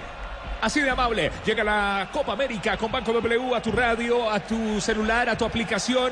[0.62, 1.32] Así de amable.
[1.46, 5.46] Llega la Copa América con Banco W a tu radio, a tu celular, a tu
[5.46, 6.12] aplicación.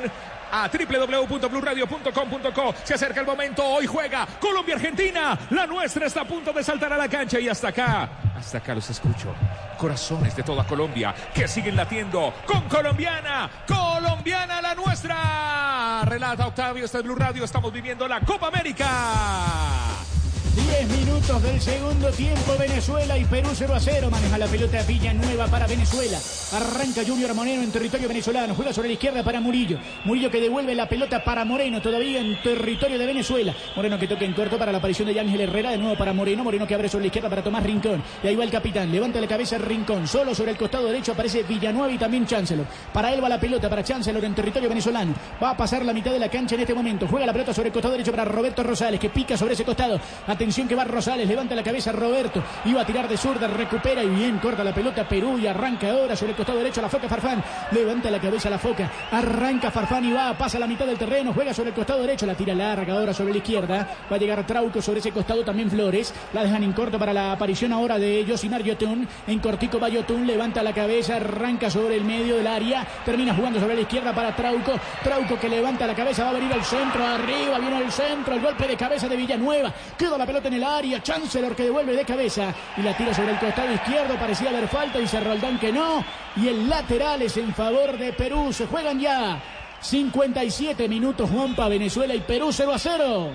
[0.56, 5.36] A www.bluradio.com.co Se acerca el momento, hoy juega Colombia-Argentina.
[5.50, 8.76] La nuestra está a punto de saltar a la cancha y hasta acá, hasta acá
[8.76, 9.34] los escucho.
[9.80, 16.04] corazones de toda Colombia que siguen latiendo con colombiana, colombiana la nuestra.
[16.06, 20.13] Relata Octavio, está en Blue Radio, estamos viviendo la Copa América.
[20.56, 24.10] 10 minutos del segundo tiempo, Venezuela y Perú 0 a 0.
[24.12, 26.20] Maneja la pelota Villanueva para Venezuela.
[26.54, 28.54] Arranca Junior Moreno en territorio venezolano.
[28.54, 29.80] Juega sobre la izquierda para Murillo.
[30.06, 33.56] Murillo que devuelve la pelota para Moreno, todavía en territorio de Venezuela.
[33.76, 35.72] Moreno que toca en corto para la aparición de Ángel Herrera.
[35.72, 36.44] De nuevo para Moreno.
[36.44, 38.04] Moreno que abre sobre la izquierda para Tomás Rincón.
[38.24, 38.92] Y ahí va el capitán.
[38.92, 40.08] Levanta la cabeza Rincón.
[40.08, 42.68] Solo sobre el costado derecho aparece Villanueva y también Chancellor.
[42.94, 45.16] Para él va la pelota para Chancellor en territorio venezolano.
[45.42, 47.08] Va a pasar la mitad de la cancha en este momento.
[47.08, 50.00] Juega la pelota sobre el costado derecho para Roberto Rosales que pica sobre ese costado.
[50.44, 54.10] Atención que va Rosales, levanta la cabeza Roberto, iba a tirar de zurda, recupera y
[54.10, 57.42] bien corta la pelota Perú y arranca ahora sobre el costado derecho la foca Farfán,
[57.72, 61.54] levanta la cabeza la foca, arranca Farfán y va, pasa la mitad del terreno, juega
[61.54, 64.82] sobre el costado derecho, la tira larga ahora sobre la izquierda, va a llegar Trauco
[64.82, 68.64] sobre ese costado también Flores, la dejan en corto para la aparición ahora de Josinar
[68.64, 73.34] Yotun, en cortico va Yotun, levanta la cabeza, arranca sobre el medio del área, termina
[73.34, 74.74] jugando sobre la izquierda para Trauco,
[75.06, 78.42] Trauco que levanta la cabeza, va a venir al centro, arriba, viene el centro, el
[78.42, 82.06] golpe de cabeza de Villanueva, queda la pelota en el área, Chancellor que devuelve de
[82.06, 86.04] cabeza y la tira sobre el costado izquierdo, parecía haber falta, dice Roldán que no,
[86.36, 89.42] y el lateral es en favor de Perú, se juegan ya
[89.82, 93.32] 57 minutos Juanpa, Venezuela y Perú 0 a 0.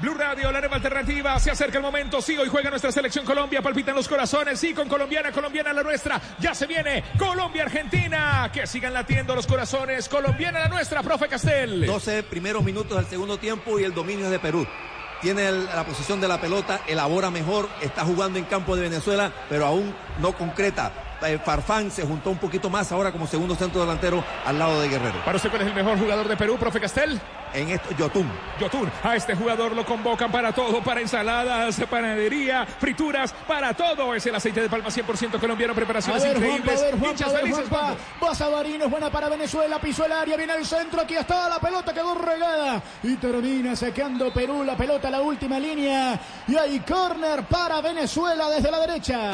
[0.00, 3.62] Blue Radio, la nueva alternativa, se acerca el momento, sí, hoy juega nuestra selección Colombia,
[3.62, 8.92] palpitan los corazones, sí, con colombiana, colombiana la nuestra, ya se viene Colombia-Argentina, que sigan
[8.92, 11.86] latiendo los corazones, colombiana la nuestra, profe Castel.
[11.86, 14.66] 12 primeros minutos del segundo tiempo y el dominio es de Perú.
[15.20, 19.66] Tiene la posición de la pelota, elabora mejor, está jugando en campo de Venezuela, pero
[19.66, 21.03] aún no concreta.
[21.26, 24.88] Eh, Farfán se juntó un poquito más ahora como segundo centro delantero al lado de
[24.88, 25.24] Guerrero.
[25.24, 27.20] Para usted, ¿cuál es el mejor jugador de Perú, profe Castel?
[27.54, 28.28] En esto, Yotun.
[28.60, 34.12] Yotun, a este jugador lo convocan para todo, para ensaladas, panadería, frituras, para todo.
[34.14, 36.80] Es el aceite de palma 100% colombiano, A preparaciones ver, Juanpa, a increíbles.
[36.82, 37.96] ver, Juanpa, Hinchas a ver, felices, Juanpa.
[38.84, 42.14] Es buena para Venezuela, pisó el área, viene el centro, aquí está la pelota, quedó
[42.14, 47.80] regada y termina sacando Perú la pelota a la última línea y hay córner para
[47.80, 49.32] Venezuela desde la derecha.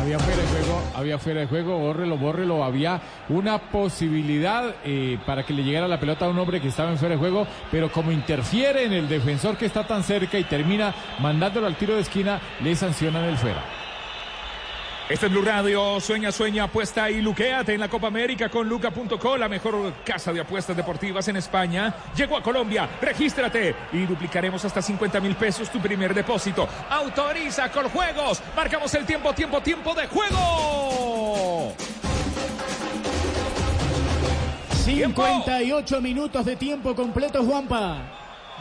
[0.00, 2.64] Había fuera de juego, había fuera de juego, bórrelo, bórrelo.
[2.64, 6.90] Había una posibilidad eh, para que le llegara la pelota a un hombre que estaba
[6.90, 10.44] en fuera de juego, pero como interfiere en el defensor que está tan cerca y
[10.44, 13.79] termina mandándolo al tiro de esquina, le sancionan el fuera.
[15.10, 19.36] Este es Blue Radio, sueña, sueña, apuesta y luquéate en la Copa América con luca.co,
[19.36, 21.92] la mejor casa de apuestas deportivas en España.
[22.14, 26.68] Llegó a Colombia, regístrate y duplicaremos hasta 50 mil pesos tu primer depósito.
[26.88, 31.74] Autoriza con juegos, marcamos el tiempo, tiempo, tiempo de juego.
[34.84, 37.96] 58 minutos de tiempo completo, Juanpa.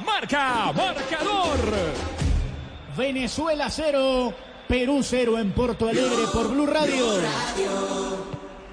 [0.04, 1.60] Marca, marcador.
[2.98, 4.34] Venezuela 0,
[4.70, 7.04] Perú 0 en Porto Alegre por Blue Radio.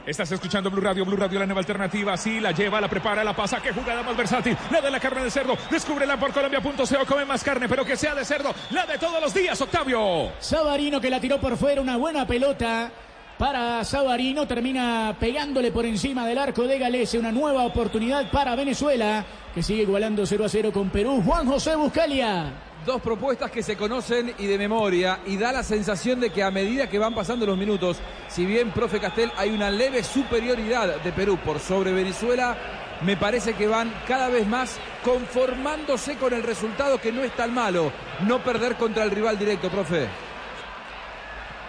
[0.05, 2.15] Estás escuchando Blue Radio, Blue Radio, la nueva alternativa.
[2.19, 3.63] Sí, la lleva, la prepara, la pasa.
[3.63, 4.55] Qué jugada más versátil.
[4.71, 5.57] La de la carne de cerdo.
[5.71, 7.07] Descúbrela por colombia.co.
[7.09, 8.55] Come más carne, pero que sea de cerdo.
[8.73, 10.33] La de todos los días, Octavio.
[10.39, 12.91] Sabarino que la tiró por fuera, una buena pelota
[13.39, 19.25] para Sabarino, termina pegándole por encima del arco de Galese, una nueva oportunidad para Venezuela,
[19.55, 21.23] que sigue igualando 0 a 0 con Perú.
[21.25, 22.66] Juan José Buscalia.
[22.87, 26.53] Dos propuestas que se conocen y de memoria y da la sensación de que a
[26.53, 27.97] medida que van pasando los minutos,
[28.29, 32.57] si bien, profe Castel, hay una leve superioridad de Perú por sobre Venezuela,
[33.01, 37.53] me parece que van cada vez más conformándose con el resultado que no es tan
[37.53, 40.07] malo, no perder contra el rival directo, profe.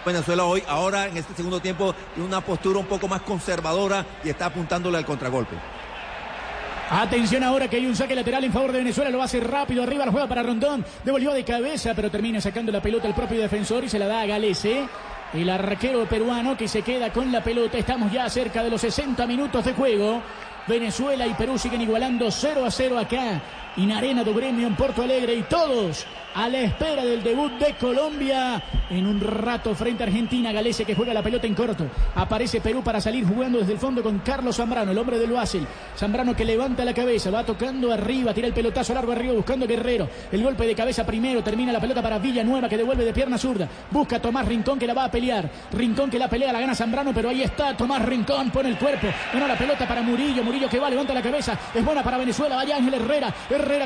[0.06, 4.28] Venezuela hoy, ahora en este segundo tiempo, tiene una postura un poco más conservadora y
[4.28, 5.56] está apuntándole al contragolpe.
[6.90, 10.06] Atención ahora que hay un saque lateral en favor de Venezuela, lo hace rápido arriba,
[10.06, 13.84] la juega para Rondón, devolvió de cabeza, pero termina sacando la pelota el propio defensor
[13.84, 14.88] y se la da a Galese.
[15.34, 19.26] El arquero peruano que se queda con la pelota, estamos ya cerca de los 60
[19.26, 20.22] minutos de juego.
[20.66, 23.42] Venezuela y Perú siguen igualando 0 a 0 acá
[23.78, 27.74] en Arena do Gremio en Porto Alegre y todos a la espera del debut de
[27.74, 30.52] Colombia en un rato frente a Argentina.
[30.52, 31.86] Galese que juega la pelota en corto.
[32.14, 35.66] Aparece Perú para salir jugando desde el fondo con Carlos Zambrano, el hombre del Basel.
[35.96, 40.08] Zambrano que levanta la cabeza, va tocando arriba, tira el pelotazo largo arriba buscando Guerrero.
[40.30, 43.68] El golpe de cabeza primero, termina la pelota para Villanueva que devuelve de pierna zurda.
[43.90, 45.50] Busca a Tomás Rincón que la va a pelear.
[45.72, 49.06] Rincón que la pelea, la gana Zambrano, pero ahí está Tomás Rincón, pone el cuerpo.
[49.32, 51.58] Gana la pelota para Murillo, Murillo que va, levanta la cabeza.
[51.74, 52.94] Es buena para Venezuela, vaya Ángel.
[52.94, 53.34] Herrera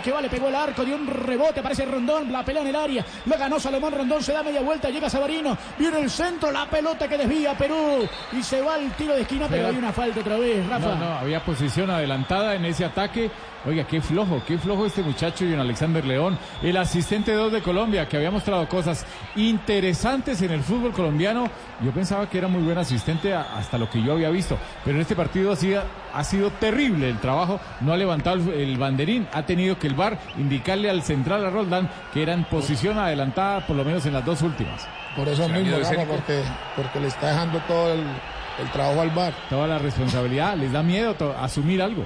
[0.03, 2.77] que va, le pegó el arco, dio un rebote, aparece Rondón, la pelea en el
[2.77, 3.05] área.
[3.27, 5.57] La ganó Salomón Rondón, se da media vuelta, llega Sabarino.
[5.79, 8.09] Viene el centro, la pelota que desvía Perú.
[8.33, 10.87] Y se va el tiro de esquina, pero Pero- hay una falta otra vez, Rafa.
[10.89, 13.31] No, no, había posición adelantada en ese ataque
[13.65, 18.09] Oiga, qué flojo, qué flojo este muchacho, John Alexander León, el asistente 2 de Colombia,
[18.09, 21.49] que había mostrado cosas interesantes en el fútbol colombiano.
[21.81, 24.97] Yo pensaba que era muy buen asistente a- hasta lo que yo había visto, pero
[24.97, 27.61] en este partido ha sido, ha sido terrible el trabajo.
[27.83, 31.51] No ha levantado el, el banderín, ha tenido que el VAR indicarle al central a
[31.51, 34.89] Roldán que era en posición adelantada, por lo menos en las dos últimas.
[35.15, 36.43] Por eso ¿Será mismo, Rafa, porque,
[36.75, 39.33] porque le está dejando todo el, el trabajo al bar.
[39.49, 42.05] Toda la responsabilidad, les da miedo to- asumir algo.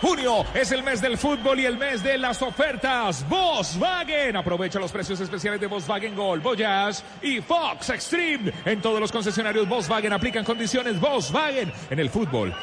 [0.00, 3.26] Junio es el mes del fútbol y el mes de las ofertas.
[3.28, 4.36] Volkswagen.
[4.36, 8.52] Aprovecha los precios especiales de Volkswagen Gol, Voyage y Fox Extreme.
[8.64, 12.54] En todos los concesionarios Volkswagen aplican condiciones Volkswagen en el fútbol.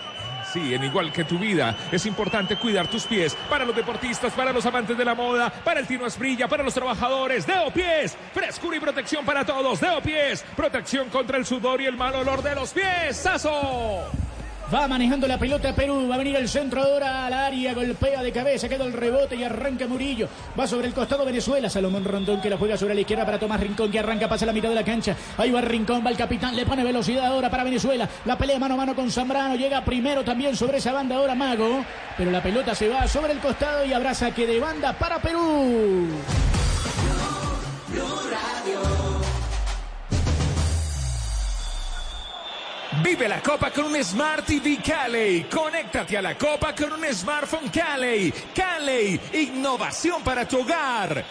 [0.54, 4.54] Sí, en igual que tu vida, es importante cuidar tus pies para los deportistas, para
[4.54, 7.48] los amantes de la moda, para el Tino Esprilla, para los trabajadores.
[7.48, 9.80] Deo Pies, frescura y protección para todos.
[9.80, 13.18] Deo Pies, protección contra el sudor y el mal olor de los pies.
[13.18, 14.12] ¡Sazo!
[14.72, 18.32] Va manejando la pelota Perú, va a venir el centro ahora al área, golpea de
[18.32, 20.28] cabeza, queda el rebote y arranca Murillo.
[20.60, 23.60] Va sobre el costado Venezuela, Salomón Rondón que la juega sobre la izquierda para Tomás
[23.60, 25.16] Rincón que arranca, pasa la mitad de la cancha.
[25.38, 28.10] Ahí va Rincón, va el capitán, le pone velocidad ahora para Venezuela.
[28.26, 31.84] La pelea mano a mano con Zambrano, llega primero también sobre esa banda ahora Mago,
[32.18, 36.08] pero la pelota se va sobre el costado y habrá saque de banda para Perú.
[43.02, 45.46] Vive la Copa con un Smart TV Cali.
[45.46, 48.32] Conéctate a la Copa con un smartphone Cali.
[48.54, 51.24] Cali, innovación para tu hogar.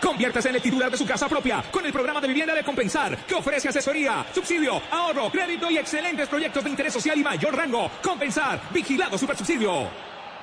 [0.00, 3.16] Conviértase en el titular de su casa propia con el programa de vivienda de Compensar,
[3.18, 7.90] que ofrece asesoría, subsidio, ahorro, crédito y excelentes proyectos de interés social y mayor rango.
[8.02, 9.88] Compensar, vigilado supersubsidio.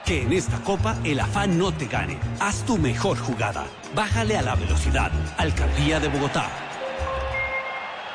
[0.06, 2.18] Que en esta copa el afán no te gane.
[2.40, 3.66] Haz tu mejor jugada.
[3.94, 5.12] Bájale a la velocidad.
[5.38, 6.67] Alcaldía de Bogotá.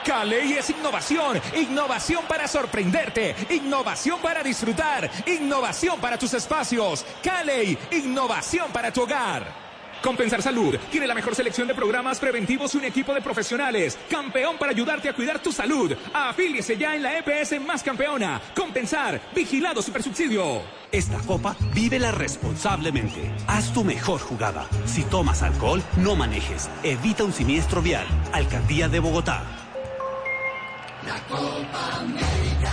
[0.05, 7.05] Cali es innovación, innovación para sorprenderte, innovación para disfrutar, innovación para tus espacios.
[7.23, 9.63] Cali, innovación para tu hogar.
[10.03, 13.97] Compensar Salud tiene la mejor selección de programas preventivos y un equipo de profesionales.
[14.11, 15.97] Campeón para ayudarte a cuidar tu salud.
[16.13, 18.41] Afíliese ya en la EPS más campeona.
[18.57, 20.63] Compensar, vigilado supersubsidio.
[20.91, 23.31] Esta copa vívela responsablemente.
[23.47, 24.67] Haz tu mejor jugada.
[24.85, 26.69] Si tomas alcohol, no manejes.
[26.83, 28.07] Evita un siniestro vial.
[28.33, 29.62] Alcaldía de Bogotá.
[31.07, 32.71] La Copa América.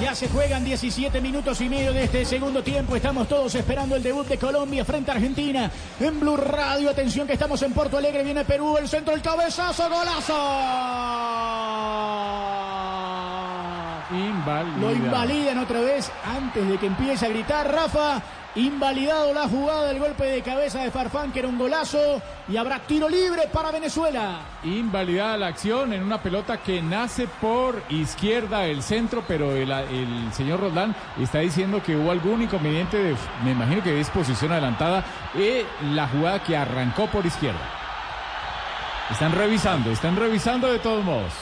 [0.00, 2.94] Ya se juegan 17 minutos y medio de este segundo tiempo.
[2.94, 5.70] Estamos todos esperando el debut de Colombia frente a Argentina.
[5.98, 8.22] En Blue Radio, atención que estamos en Porto Alegre.
[8.22, 10.34] Viene Perú, el centro, el cabezazo, golazo.
[14.12, 14.76] Invalida.
[14.78, 18.22] Lo invalidan otra vez antes de que empiece a gritar Rafa.
[18.58, 22.20] Invalidado la jugada del golpe de cabeza de Farfán, que era un golazo.
[22.48, 24.40] Y habrá tiro libre para Venezuela.
[24.64, 30.32] Invalidada la acción en una pelota que nace por izquierda el centro, pero el, el
[30.32, 35.04] señor Roldán está diciendo que hubo algún inconveniente, de, me imagino que es posición adelantada,
[35.36, 37.60] y la jugada que arrancó por izquierda.
[39.08, 41.32] Están revisando, están revisando de todos modos.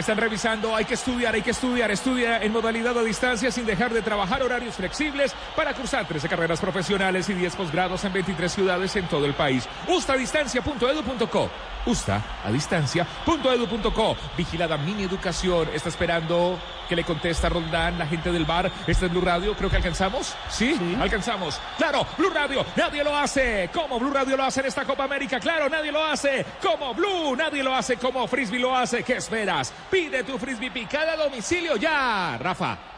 [0.00, 3.92] Están revisando, hay que estudiar, hay que estudiar, estudia en modalidad a distancia sin dejar
[3.92, 8.96] de trabajar horarios flexibles para cursar 13 carreras profesionales y 10 posgrados en 23 ciudades
[8.96, 9.68] en todo el país.
[9.88, 11.50] Ustadistancia.edu.co
[11.84, 15.68] Usta a distancia.edu.co Vigilada Mini Educación.
[15.74, 16.58] Está esperando
[16.90, 18.68] que le contesta Roldán, la gente del bar.
[18.84, 20.34] Este es Blue Radio, creo que alcanzamos.
[20.48, 20.76] ¿Sí?
[21.00, 21.60] Alcanzamos.
[21.78, 23.70] Claro, Blue Radio, nadie lo hace.
[23.72, 25.38] como Blue Radio lo hace en esta Copa América?
[25.38, 26.44] Claro, nadie lo hace.
[26.60, 29.04] Como Blue, nadie lo hace como Frisbee lo hace.
[29.04, 29.72] ¿Qué esperas?
[29.88, 32.89] Pide tu Frisbee picada a domicilio ya, Rafa.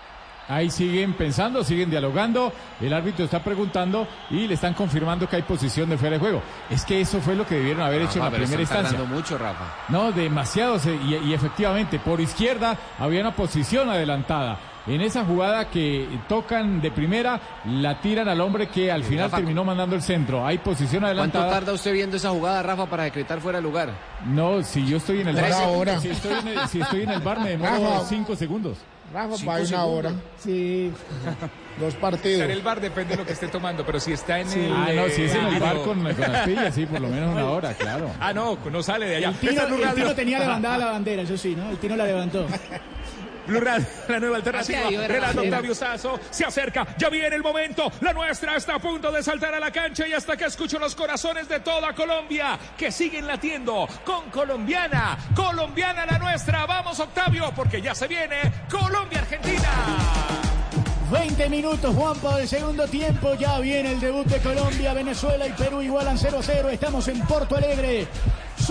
[0.48, 2.52] Ahí siguen pensando, siguen dialogando.
[2.80, 6.42] El árbitro está preguntando y le están confirmando que hay posición de fuera de juego.
[6.68, 9.08] Es que eso fue lo que debieron haber hecho en la pero primera están instancia.
[9.08, 9.64] mucho, Rafa.
[9.88, 10.78] No, demasiado.
[10.78, 14.58] se- Y, y efectivamente, por izquierda había una posición adelantada.
[14.84, 19.36] En esa jugada que tocan de primera, la tiran al hombre que al final Rafa,
[19.36, 20.44] terminó mandando el centro.
[20.44, 21.50] Hay posición ¿Cuánto adelantada.
[21.50, 23.90] tarda usted viendo esa jugada, Rafa, para decretar fuera de lugar?
[24.26, 25.52] No, si yo estoy en el bar.
[25.52, 26.02] segundos.
[26.02, 28.78] Si estoy en el, si estoy en el bar, me demoro cinco segundos.
[29.12, 29.98] Rafa, para una segundos.
[29.98, 30.12] hora.
[30.38, 30.92] Sí.
[31.80, 32.42] Dos Está partidos.
[32.42, 34.72] en el bar, depende de lo que esté tomando, pero si está en el.
[34.72, 37.08] Ah, no, si es en el eh, bar con, con las pillas, sí, por lo
[37.08, 38.10] menos una hora, claro.
[38.20, 39.32] Ah, no, no sale de allá.
[39.40, 39.94] El Blue el.
[39.94, 41.70] Tino tenía levantada la bandera, eso sí, ¿no?
[41.70, 42.46] El Tino la levantó.
[43.46, 45.06] Blue Radio, la nueva alternativa.
[45.06, 45.40] Relato.
[45.40, 46.86] Octavio Sazo se acerca.
[46.98, 47.90] Ya viene el momento.
[48.00, 50.94] La nuestra está a punto de saltar a la cancha y hasta que escucho los
[50.94, 55.18] corazones de toda Colombia que siguen latiendo con colombiana.
[55.34, 56.66] Colombiana la nuestra.
[56.66, 59.68] Vamos, Octavio, porque ya se viene Colombia-Argentina.
[61.10, 63.34] 20 minutos, Juanpa, del segundo tiempo.
[63.34, 66.68] Ya viene el debut de Colombia, Venezuela y Perú igualan 0 a 0.
[66.70, 68.06] Estamos en Porto Alegre.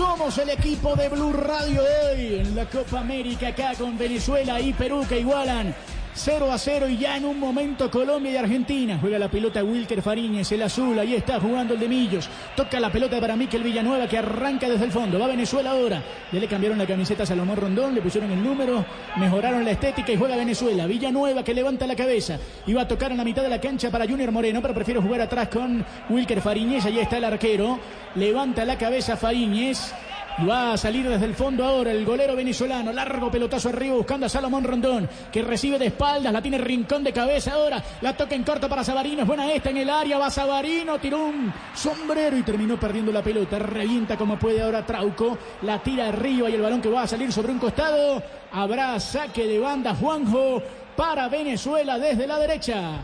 [0.02, 4.72] Somos el equipo de Blue Radio hoy en la Copa América acá con Venezuela y
[4.72, 5.72] Perú que igualan
[6.14, 8.98] 0 a 0 y ya en un momento Colombia y Argentina.
[9.00, 12.28] Juega la pelota Wilker Fariñez, el azul, ahí está jugando el de Millos.
[12.54, 15.18] Toca la pelota para Miquel Villanueva que arranca desde el fondo.
[15.18, 16.02] Va Venezuela ahora.
[16.30, 18.84] Ya le cambiaron la camiseta a Salomón Rondón, le pusieron el número,
[19.16, 20.86] mejoraron la estética y juega Venezuela.
[20.86, 22.38] Villanueva que levanta la cabeza.
[22.66, 25.22] Iba a tocar en la mitad de la cancha para Junior Moreno, pero prefiero jugar
[25.22, 26.84] atrás con Wilker Fariñez.
[26.84, 27.78] Ahí está el arquero.
[28.14, 29.92] Levanta la cabeza Fariñez.
[30.38, 32.92] Y va a salir desde el fondo ahora el golero venezolano.
[32.92, 37.12] Largo pelotazo arriba buscando a Salomón Rondón, que recibe de espaldas, la tiene rincón de
[37.12, 37.82] cabeza ahora.
[38.00, 39.22] La toca en corto para Sabarino.
[39.22, 40.18] Es buena esta en el área.
[40.18, 43.58] Va Sabarino, tiró un sombrero y terminó perdiendo la pelota.
[43.58, 45.36] Revienta como puede ahora Trauco.
[45.62, 48.22] La tira arriba y el balón que va a salir sobre un costado.
[48.52, 50.62] Habrá saque de banda Juanjo
[50.96, 53.00] para Venezuela desde la derecha.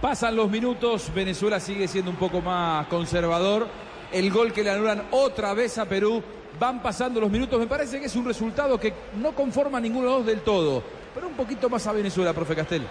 [0.00, 3.68] Pasan los minutos, Venezuela sigue siendo un poco más conservador.
[4.10, 6.22] El gol que le anulan otra vez a Perú.
[6.58, 7.58] Van pasando los minutos.
[7.58, 10.40] Me parece que es un resultado que no conforma a ninguno de los dos del
[10.40, 10.82] todo.
[11.14, 12.86] Pero un poquito más a Venezuela, profe Castel.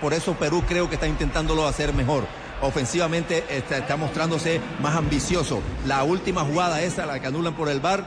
[0.00, 2.24] Por eso Perú creo que está intentándolo hacer mejor.
[2.62, 5.60] Ofensivamente está, mostrándose más ambicioso.
[5.86, 8.04] La última jugada esa, la que anulan por el bar,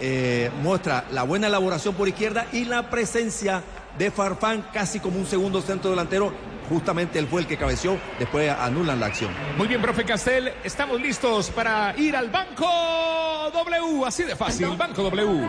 [0.00, 3.62] eh, muestra la buena elaboración por izquierda y la presencia
[3.98, 6.32] de Farfán casi como un segundo centro delantero.
[6.68, 9.30] Justamente él fue el que cabeció, después anulan la acción.
[9.56, 12.66] Muy bien, profe Castel, estamos listos para ir al Banco
[13.52, 15.46] W, así de fácil, Banco W.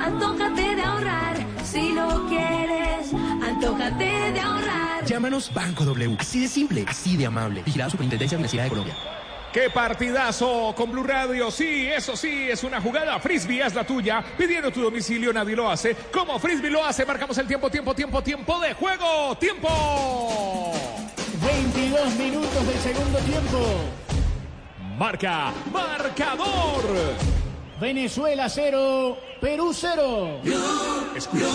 [0.00, 5.04] Antójate de ahorrar, si lo quieres, antójate de ahorrar.
[5.04, 6.16] Llámanos Banco W.
[6.18, 7.62] Así de simple, así de amable.
[7.62, 8.96] Vigilado Superintendencia Financiera de Colombia.
[9.52, 11.50] ¡Qué partidazo con Blue Radio!
[11.50, 13.18] Sí, eso sí, es una jugada.
[13.18, 14.22] Frisbee es la tuya.
[14.36, 15.96] Pidiendo tu domicilio, nadie lo hace.
[16.12, 19.36] Como Frisbee lo hace, marcamos el tiempo, tiempo, tiempo, tiempo de juego.
[19.38, 20.72] ¡Tiempo!
[21.42, 23.58] 22 minutos del segundo tiempo.
[24.98, 26.82] Marca, marcador.
[27.80, 30.40] Venezuela 0, Perú 0.
[31.16, 31.46] Escucha.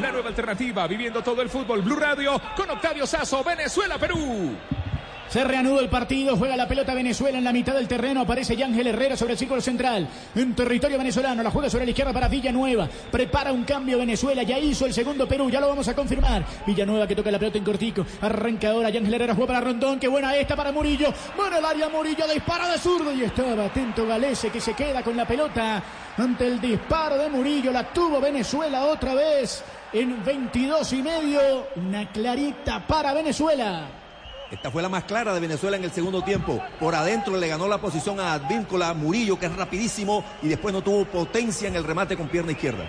[0.00, 1.82] La nueva alternativa, viviendo todo el fútbol.
[1.82, 4.56] Blue Radio con Octavio Sazo, Venezuela, Perú.
[5.34, 8.86] Se reanuda el partido, juega la pelota Venezuela en la mitad del terreno, aparece Yángel
[8.86, 12.88] Herrera sobre el círculo central, en territorio venezolano, la juega sobre la izquierda para Villanueva,
[13.10, 17.08] prepara un cambio Venezuela, ya hizo el segundo Perú, ya lo vamos a confirmar, Villanueva
[17.08, 20.36] que toca la pelota en cortico, arranca ahora Yángel Herrera, juega para Rondón, que buena
[20.36, 24.60] esta para Murillo, bueno el área Murillo, dispara de zurdo y estaba atento Galese que
[24.60, 25.82] se queda con la pelota.
[26.16, 32.08] Ante el disparo de Murillo, la tuvo Venezuela otra vez en 22 y medio, una
[32.12, 34.03] clarita para Venezuela.
[34.54, 36.62] Esta fue la más clara de Venezuela en el segundo tiempo.
[36.78, 40.80] Por adentro le ganó la posición a Advíncula Murillo, que es rapidísimo, y después no
[40.80, 42.88] tuvo potencia en el remate con pierna izquierda.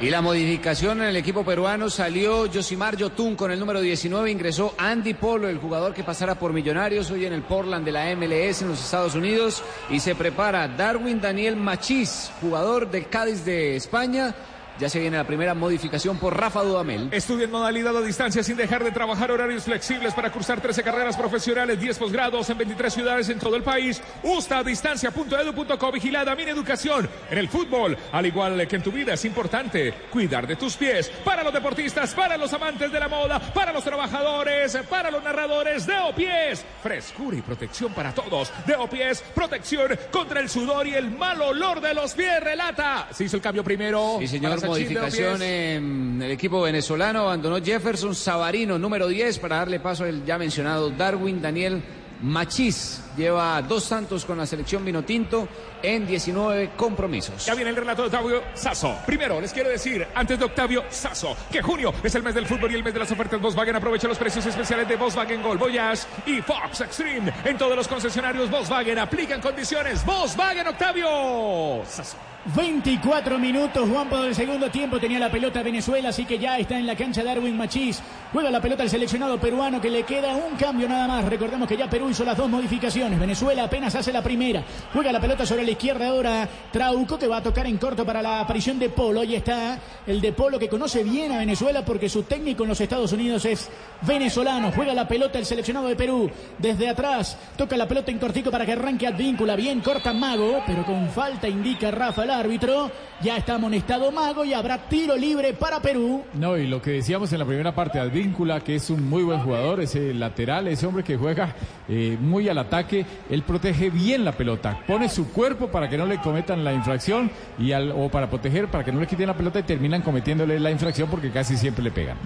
[0.00, 4.74] Y la modificación en el equipo peruano salió Josimar Yotun con el número 19, ingresó
[4.78, 8.62] Andy Polo, el jugador que pasará por Millonarios hoy en el Portland de la MLS
[8.62, 14.34] en los Estados Unidos, y se prepara Darwin Daniel Machís, jugador del Cádiz de España.
[14.78, 17.08] Ya se viene la primera modificación por Rafa Dudamel.
[17.10, 21.16] Estudia en modalidad a distancia sin dejar de trabajar horarios flexibles para cursar 13 carreras
[21.16, 24.00] profesionales, 10 posgrados en 23 ciudades en todo el país.
[24.22, 29.14] Usta a distancia.edu.co vigilada mi educación en el fútbol, al igual que en tu vida
[29.14, 31.10] es importante cuidar de tus pies.
[31.24, 35.86] Para los deportistas, para los amantes de la moda, para los trabajadores, para los narradores
[35.86, 36.64] de Pies.
[36.82, 38.52] Frescura y protección para todos.
[38.64, 42.40] De Pies, protección contra el sudor y el mal olor de los pies.
[42.40, 43.08] Relata.
[43.10, 44.16] Se hizo el cambio primero.
[44.20, 47.20] Sí, señor, modificación en el equipo venezolano.
[47.20, 51.82] Abandonó Jefferson Savarino, número 10, para darle paso al ya mencionado Darwin Daniel
[52.22, 53.02] Machís.
[53.16, 55.48] Lleva dos tantos con la selección Vinotinto
[55.82, 57.46] en 19 compromisos.
[57.46, 58.96] Ya viene el relato de Octavio Sasso.
[59.06, 62.72] Primero, les quiero decir, antes de Octavio Sasso, que junio es el mes del fútbol
[62.72, 63.76] y el mes de las ofertas Volkswagen.
[63.76, 67.32] Aprovecha los precios especiales de Volkswagen Gol, Voyage y Fox Extreme.
[67.44, 70.04] En todos los concesionarios Volkswagen aplican condiciones.
[70.04, 72.16] Volkswagen Octavio Sasso.
[72.54, 76.86] 24 minutos, Juan del segundo tiempo tenía la pelota Venezuela, así que ya está en
[76.86, 78.00] la cancha Darwin Machís.
[78.32, 81.24] Juega la pelota el seleccionado peruano que le queda un cambio nada más.
[81.26, 83.18] Recordemos que ya Perú hizo las dos modificaciones.
[83.18, 84.62] Venezuela apenas hace la primera.
[84.94, 88.22] Juega la pelota sobre la izquierda ahora Trauco que va a tocar en corto para
[88.22, 89.20] la aparición de Polo.
[89.20, 92.80] Ahí está el de Polo que conoce bien a Venezuela porque su técnico en los
[92.80, 93.68] Estados Unidos es
[94.02, 94.72] venezolano.
[94.72, 97.36] Juega la pelota el seleccionado de Perú desde atrás.
[97.56, 99.54] Toca la pelota en cortico para que arranque Advíncula.
[99.56, 102.90] Bien corta Mago, pero con falta indica Rafa el árbitro.
[103.20, 106.24] Ya está amonestado Mago y habrá tiro libre para Perú.
[106.34, 109.40] No, y lo que decíamos en la primera parte, Advíncula, que es un muy buen
[109.40, 111.54] jugador, ese lateral, ese hombre que juega
[111.88, 116.06] eh, muy al ataque, él protege bien la pelota, pone su cuerpo para que no
[116.06, 119.36] le cometan la infracción y al, o para proteger, para que no le quiten la
[119.36, 122.16] pelota y terminan cometiéndole la infracción porque casi siempre le pegan.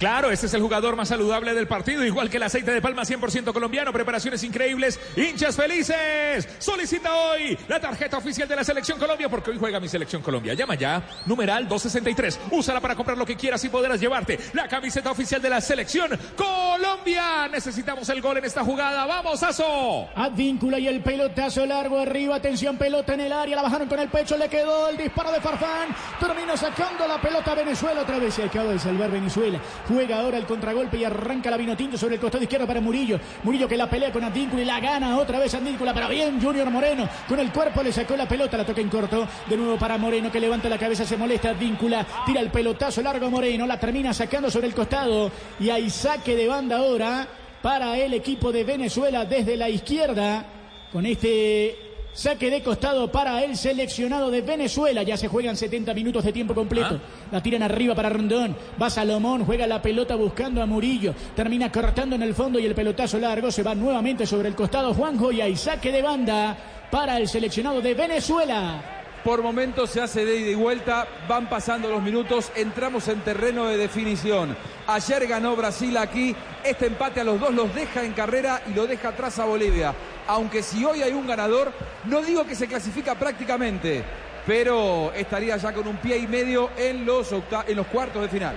[0.00, 3.02] Claro, este es el jugador más saludable del partido, igual que el aceite de palma
[3.02, 6.48] 100% colombiano, preparaciones increíbles, hinchas felices.
[6.58, 10.54] Solicita hoy la tarjeta oficial de la Selección Colombia porque hoy juega mi Selección Colombia.
[10.54, 12.40] Llama ya, numeral 263.
[12.50, 16.18] Úsala para comprar lo que quieras y podrás llevarte la camiseta oficial de la Selección
[16.34, 17.46] Colombia.
[17.48, 19.04] Necesitamos el gol en esta jugada.
[19.04, 20.08] ¡Vamos, Aso!
[20.14, 22.36] Advíncula y el pelotazo largo arriba.
[22.36, 23.54] Atención, pelota en el área.
[23.54, 24.38] La bajaron con el pecho.
[24.38, 25.94] Le quedó el disparo de Farfán.
[26.18, 28.00] Termina sacando la pelota a Venezuela.
[28.00, 29.60] Otra vez se acaba de salvar Venezuela.
[29.92, 33.18] Juega ahora el contragolpe y arranca la Vinotinto sobre el costado izquierdo para Murillo.
[33.42, 35.92] Murillo que la pelea con Advíncula y la gana otra vez Advíncula.
[35.92, 37.08] Pero bien, Junior Moreno.
[37.28, 38.56] Con el cuerpo le sacó la pelota.
[38.56, 39.26] La toca en corto.
[39.48, 41.04] De nuevo para Moreno que levanta la cabeza.
[41.04, 42.06] Se molesta Advíncula.
[42.24, 43.66] Tira el pelotazo largo Moreno.
[43.66, 45.32] La termina sacando sobre el costado.
[45.58, 47.26] Y hay saque de banda ahora
[47.60, 50.44] para el equipo de Venezuela desde la izquierda.
[50.92, 55.02] Con este saque de costado para el seleccionado de Venezuela.
[55.02, 57.00] Ya se juegan 70 minutos de tiempo completo.
[57.30, 58.56] La tiran arriba para Rondón.
[58.80, 61.14] Va Salomón, juega la pelota buscando a Murillo.
[61.34, 64.94] Termina cortando en el fondo y el pelotazo largo se va nuevamente sobre el costado
[64.94, 66.56] Juanjo y hay saque de banda
[66.90, 68.96] para el seleccionado de Venezuela.
[69.24, 73.66] Por momentos se hace de ida y vuelta, van pasando los minutos, entramos en terreno
[73.66, 74.56] de definición.
[74.86, 76.34] Ayer ganó Brasil aquí,
[76.64, 79.94] este empate a los dos los deja en carrera y lo deja atrás a Bolivia.
[80.30, 81.72] Aunque si hoy hay un ganador,
[82.04, 84.04] no digo que se clasifica prácticamente,
[84.46, 88.28] pero estaría ya con un pie y medio en los, octa- en los cuartos de
[88.28, 88.54] final.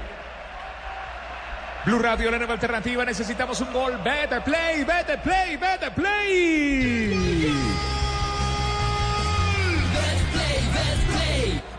[1.84, 3.04] Blue Radio, la nueva alternativa.
[3.04, 4.00] Necesitamos un gol.
[4.04, 7.54] Vete play, vete play, vete play.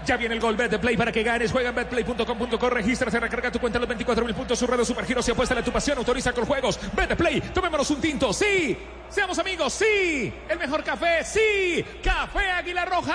[0.07, 1.51] Ya viene el gol Bet Play para que ganes.
[1.51, 2.71] Juega en betplay.com.co.
[2.71, 4.59] Regístrate, recarga tu cuenta en los 24 mil puntos.
[4.59, 5.99] Su red supergiros y apuesta a tu pasión.
[5.99, 6.79] Autoriza con juegos.
[6.95, 7.41] Bet Play.
[7.41, 8.33] Tomémonos un tinto.
[8.33, 8.77] Sí.
[9.09, 9.73] Seamos amigos.
[9.73, 10.33] Sí.
[10.49, 11.25] El mejor café.
[11.25, 11.85] Sí.
[12.03, 13.13] Café Águila Roja.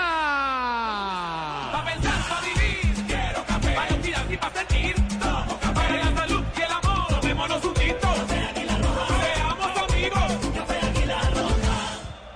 [1.72, 3.74] Pa' pensar, vivir, quiero café.
[3.74, 5.74] Para tirar y pa' sentir, tomo café.
[5.74, 8.08] Para la salud y el amor, tomémonos un tinto.
[8.28, 10.32] Seamos amigos.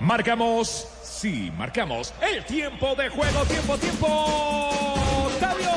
[0.00, 0.88] Marcamos.
[1.24, 3.46] Sí, marcamos el tiempo de juego.
[3.46, 4.06] Tiempo, tiempo.
[5.24, 5.70] Octavio.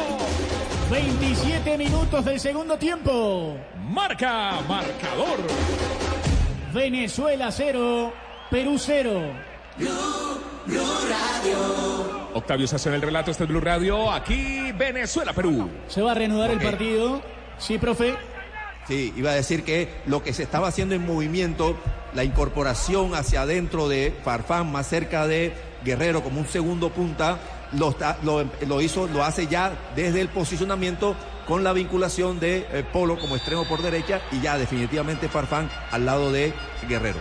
[0.92, 3.56] 27 minutos del segundo tiempo.
[3.82, 5.38] Marca, marcador.
[6.74, 8.14] Venezuela 0,
[8.52, 9.22] Perú 0.
[12.34, 13.32] Octavio se hace en el relato.
[13.32, 14.12] Este es Blue Radio.
[14.12, 15.70] Aquí, Venezuela, Perú.
[15.88, 17.22] Se va a reanudar el partido.
[17.58, 18.16] Sí, profe.
[18.88, 21.76] Sí, iba a decir que lo que se estaba haciendo en movimiento,
[22.14, 27.38] la incorporación hacia adentro de Farfán, más cerca de Guerrero como un segundo punta,
[27.74, 27.94] lo,
[28.66, 31.16] lo, hizo, lo hace ya desde el posicionamiento
[31.46, 36.06] con la vinculación de eh, Polo como extremo por derecha y ya definitivamente Farfán al
[36.06, 36.54] lado de
[36.88, 37.20] Guerrero.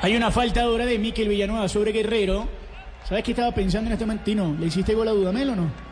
[0.00, 2.48] Hay una falta ahora de Miquel Villanueva sobre Guerrero.
[3.08, 4.24] ¿Sabes qué estaba pensando en este momento?
[4.24, 5.83] Tino, ¿Le hiciste gol a Dudamel o no?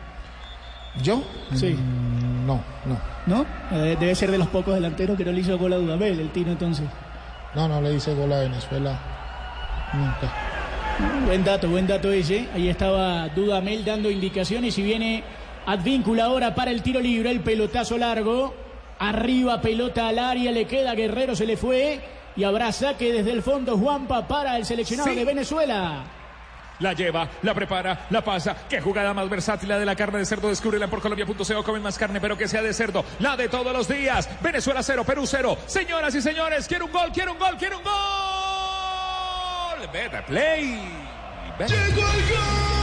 [1.01, 1.23] ¿Yo?
[1.55, 1.71] Sí.
[1.73, 2.97] Mm, No, no.
[3.25, 3.45] ¿No?
[3.71, 6.29] Eh, debe ser de los pocos delanteros que no le hizo gol a Dudamel, el
[6.31, 6.85] Tino entonces.
[7.55, 8.99] No, no le hice gol a Venezuela.
[9.93, 10.33] Nunca.
[11.25, 12.47] Buen dato, buen dato ese.
[12.53, 15.23] Ahí estaba Dudamel dando indicaciones y viene
[15.65, 18.53] Advíncula ahora para el tiro libre, el pelotazo largo.
[18.99, 22.01] Arriba, pelota al área, le queda Guerrero, se le fue.
[22.35, 25.15] Y habrá saque desde el fondo Juanpa para el seleccionado Sí.
[25.15, 26.03] de Venezuela.
[26.83, 28.57] La lleva, la prepara, la pasa.
[28.69, 30.49] Qué jugada más versátil la de la carne de cerdo.
[30.49, 31.63] Descúbrela por colombia.co.
[31.63, 33.05] Comen más carne, pero que sea de cerdo.
[33.19, 34.29] La de todos los días.
[34.41, 35.57] Venezuela cero, Perú cero.
[35.65, 37.93] Señoras y señores, quiero un gol, quiero un gol, quiero un gol.
[39.93, 40.77] Vete play.
[41.57, 42.82] Llegó el gol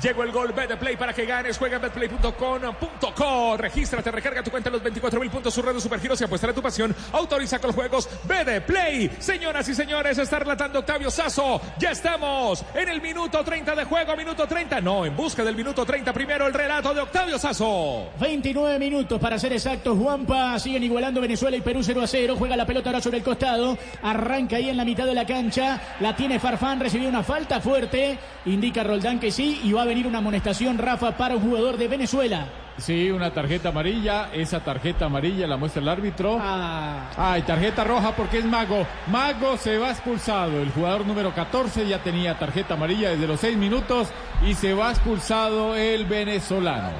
[0.00, 1.58] Betplay para que ganes.
[1.58, 3.56] Juega en betplay.com.co.
[3.56, 5.54] Regístrate, recarga tu cuenta en los 24 mil puntos.
[5.54, 6.94] Su red de supergiros y apuesta a tu pasión.
[7.12, 9.10] Autoriza con los juegos Betplay.
[9.18, 11.60] Señoras y señores, está relatando Octavio Sazo.
[11.78, 14.16] Ya estamos en el minuto 30 de juego.
[14.16, 14.80] Minuto 30.
[14.80, 16.12] No, en busca del minuto 30.
[16.12, 18.10] Primero el relato de Octavio Sazo.
[18.20, 19.98] 29 minutos para ser exactos.
[19.98, 22.36] Juanpa siguen igualando Venezuela y Perú 0 a 0.
[22.38, 23.76] Juega la pelota ahora sobre el costado.
[24.02, 25.80] Arranca ahí en la mitad de la cancha.
[26.00, 26.80] La tiene Farfán.
[26.80, 28.18] Recibió una falta fuerte.
[28.46, 29.60] Indica Roldán que sí.
[29.64, 32.46] Y va a venir una amonestación, Rafa, para un jugador de Venezuela.
[32.78, 34.30] Sí, una tarjeta amarilla.
[34.32, 36.38] Esa tarjeta amarilla la muestra el árbitro.
[36.40, 38.86] Ay, tarjeta roja porque es Mago.
[39.08, 40.60] Mago se va expulsado.
[40.60, 44.08] El jugador número 14 ya tenía tarjeta amarilla desde los 6 minutos
[44.46, 46.90] y se va expulsado el venezolano.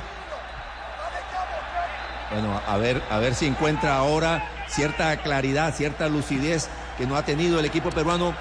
[2.33, 6.69] Bueno, a ver, a ver si encuentra ahora cierta claridad, cierta lucidez
[6.99, 8.35] que no ha tenido el equipo peruano.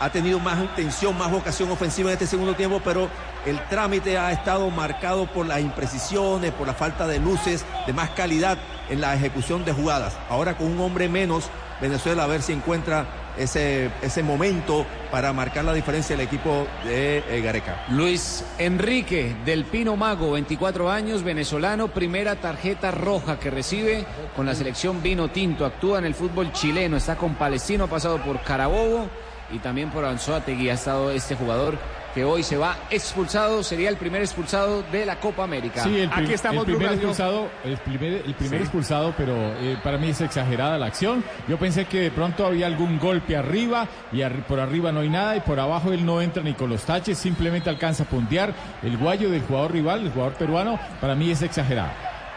[0.00, 3.10] Ha tenido más intención, más vocación ofensiva en este segundo tiempo, pero
[3.44, 8.08] el trámite ha estado marcado por las imprecisiones, por la falta de luces, de más
[8.10, 8.56] calidad
[8.88, 10.16] en la ejecución de jugadas.
[10.30, 11.50] Ahora con un hombre menos,
[11.82, 17.18] Venezuela a ver si encuentra ese, ese momento para marcar la diferencia del equipo de
[17.28, 17.84] eh, Gareca.
[17.90, 24.54] Luis Enrique del Pino Mago, 24 años, venezolano, primera tarjeta roja que recibe con la
[24.54, 25.66] selección Vino Tinto.
[25.66, 29.08] Actúa en el fútbol chileno, está con Palestino, ha pasado por Carabobo
[29.52, 30.70] y también por Anzoátegui.
[30.70, 31.78] Ha estado este jugador
[32.14, 35.84] que hoy se va expulsado, sería el primer expulsado de la Copa América.
[35.84, 36.96] Sí, el, prim- Aquí estamos, el primer Radio.
[36.98, 38.62] expulsado, el primer, el primer Sí.
[38.64, 41.22] expulsado, pero eh, para mí es exagerada la acción.
[41.46, 45.36] Yo pensé que de pronto había algún golpe arriba y por arriba no hay nada
[45.36, 48.96] y por abajo él no entra ni con los taches, simplemente alcanza a puntear el
[48.98, 50.80] guayo del jugador rival, el jugador peruano.
[51.00, 51.92] Para mí es exagerada.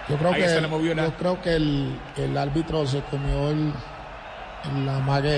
[0.07, 1.05] Yo creo Ahí que, está la moviola.
[1.05, 3.73] yo creo que el, el árbitro se comió el,
[4.77, 5.37] el amague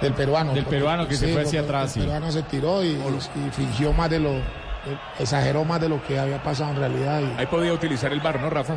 [0.00, 0.52] del, peruano.
[0.54, 2.00] Del peruano que se fue hacia atrás, sí.
[2.00, 4.32] El peruano se tiró y, y fingió más de lo,
[5.18, 7.20] exageró más de lo que había pasado en realidad.
[7.20, 8.76] y- Ahí podía utilizar el bar, ¿no, Rafa?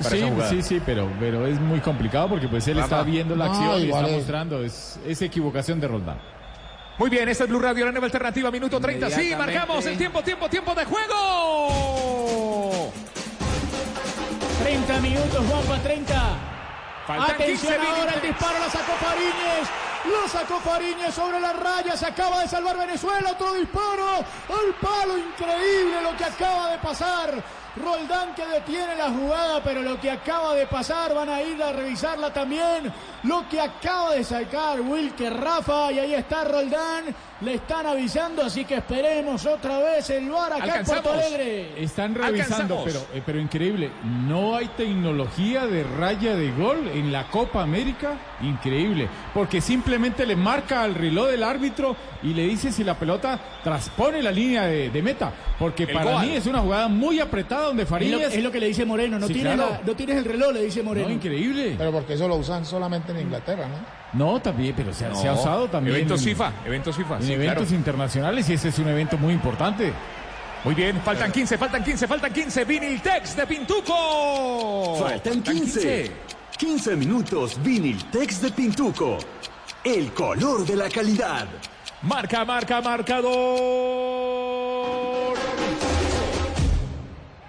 [0.00, 0.48] Sí, jugada.
[0.48, 2.84] sí, sí, pero, pero es muy complicado porque pues él Rafa.
[2.86, 4.64] está viendo la No, acción y está es- mostrando.
[4.64, 6.18] Es, es equivocación de Roldán.
[6.98, 9.10] Muy bien, esta es Blue Radio, la nueva alternativa, minuto 30.
[9.10, 12.92] Sí, marcamos el tiempo, tiempo, tiempo de juego.
[14.62, 16.14] 30 minutos, Juanpa, 30.
[17.06, 19.68] Faltan Atención 15 ahora, el disparo la sacó Fariñez.
[20.04, 21.96] Lo sacó Fariñez sobre la raya.
[21.96, 23.32] Se acaba de salvar Venezuela.
[23.32, 24.16] Otro disparo.
[24.16, 25.18] Al palo.
[25.18, 27.42] Increíble lo que acaba de pasar.
[27.76, 31.72] Roldán que detiene la jugada, pero lo que acaba de pasar van a ir a
[31.72, 32.92] revisarla también.
[33.22, 35.92] Lo que acaba de sacar Wilker Rafa.
[35.92, 37.14] Y ahí está Roldán.
[37.42, 41.82] Le están avisando, así que esperemos otra vez el VAR acá en Puerto Alegre.
[41.82, 43.90] Están revisando, pero, eh, pero increíble.
[44.28, 48.18] No hay tecnología de raya de gol en la Copa América.
[48.42, 49.08] Increíble.
[49.32, 54.22] Porque simplemente le marca al reloj del árbitro y le dice si la pelota transpone
[54.22, 55.32] la línea de, de meta.
[55.58, 56.26] Porque El para gol.
[56.26, 58.34] mí es una jugada muy apretada donde Farías.
[58.34, 59.18] es lo que le dice Moreno.
[59.18, 59.70] No, Sí, tiene claro.
[59.72, 61.08] la- no tienes el reloj, le dice Moreno.
[61.08, 61.74] No, increíble.
[61.78, 63.99] Pero porque eso lo usan solamente en Inglaterra, ¿no?
[64.12, 65.96] No, también, pero se, ha- se ha No, usado también.
[65.96, 67.74] eventos en- FIFA, eventos FIFA, En sí, eventos claro.
[67.76, 69.92] internacionales y ese es un evento muy importante.
[70.64, 72.64] Muy bien, faltan 15, faltan 15, faltan 15.
[72.64, 74.96] Viniltex de Pintuco.
[75.00, 76.10] Faltan 15.
[76.58, 79.16] 15 minutos Viniltex de Pintuco.
[79.84, 81.46] El color de la calidad.
[82.02, 83.30] Marca, marca, marcador.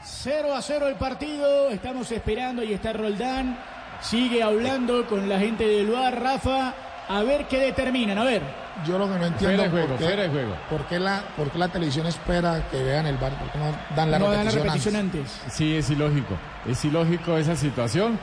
[0.03, 3.57] 0 a 0 el partido, estamos esperando y está Roldán.
[4.01, 6.73] Sigue hablando con la gente del bar, Rafa,
[7.07, 8.17] a ver qué determinan.
[8.17, 8.41] A ver.
[8.85, 10.55] Yo lo que no entiendo juego, por qué, juego.
[10.69, 13.65] por qué la, por qué la televisión espera que vean el bar, por qué no
[13.95, 15.39] dan la no dan la repetición, repetición antes.
[15.41, 15.53] antes.
[15.53, 16.35] Sí, es ilógico.
[16.67, 18.17] Es ilógico esa situación.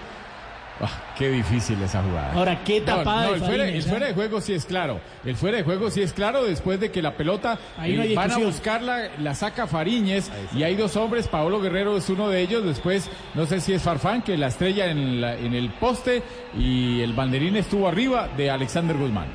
[0.81, 2.33] Ah, qué difícil esa jugada.
[2.35, 4.09] Ahora, qué tapada no, de el, fuera, el fuera ¿eh?
[4.11, 5.01] de juego sí es claro.
[5.25, 8.15] El fuera de juego sí es claro después de que la pelota Ahí no eh,
[8.15, 12.41] van a buscarla, la saca Fariñez y hay dos hombres, Paolo Guerrero es uno de
[12.43, 16.23] ellos, después no sé si es Farfán que la estrella en, la- en el poste
[16.57, 19.27] y el banderín estuvo arriba de Alexander Guzmán.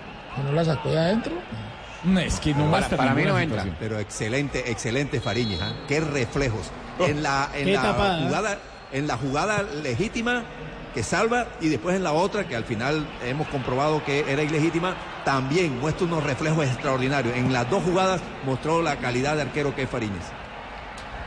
[0.46, 1.34] ¿No la sacó de adentro?
[2.06, 3.64] No, es que no Para, muestra para mí no entra.
[3.64, 3.76] situación.
[3.80, 5.60] Pero excelente, excelente Fariñez.
[5.62, 5.74] ¿ah?
[5.90, 6.72] Qué reflejos.
[7.00, 8.24] En la, en Qué la tapada, ¿eh?
[8.28, 8.58] jugada,
[8.94, 10.44] en la jugada legítima
[10.94, 14.96] que salva y después en la otra que al final hemos comprobado que era ilegítima,
[15.26, 17.36] también muestra unos reflejos extraordinarios.
[17.36, 20.24] En las dos jugadas mostró la calidad de arquero que es Fariñez.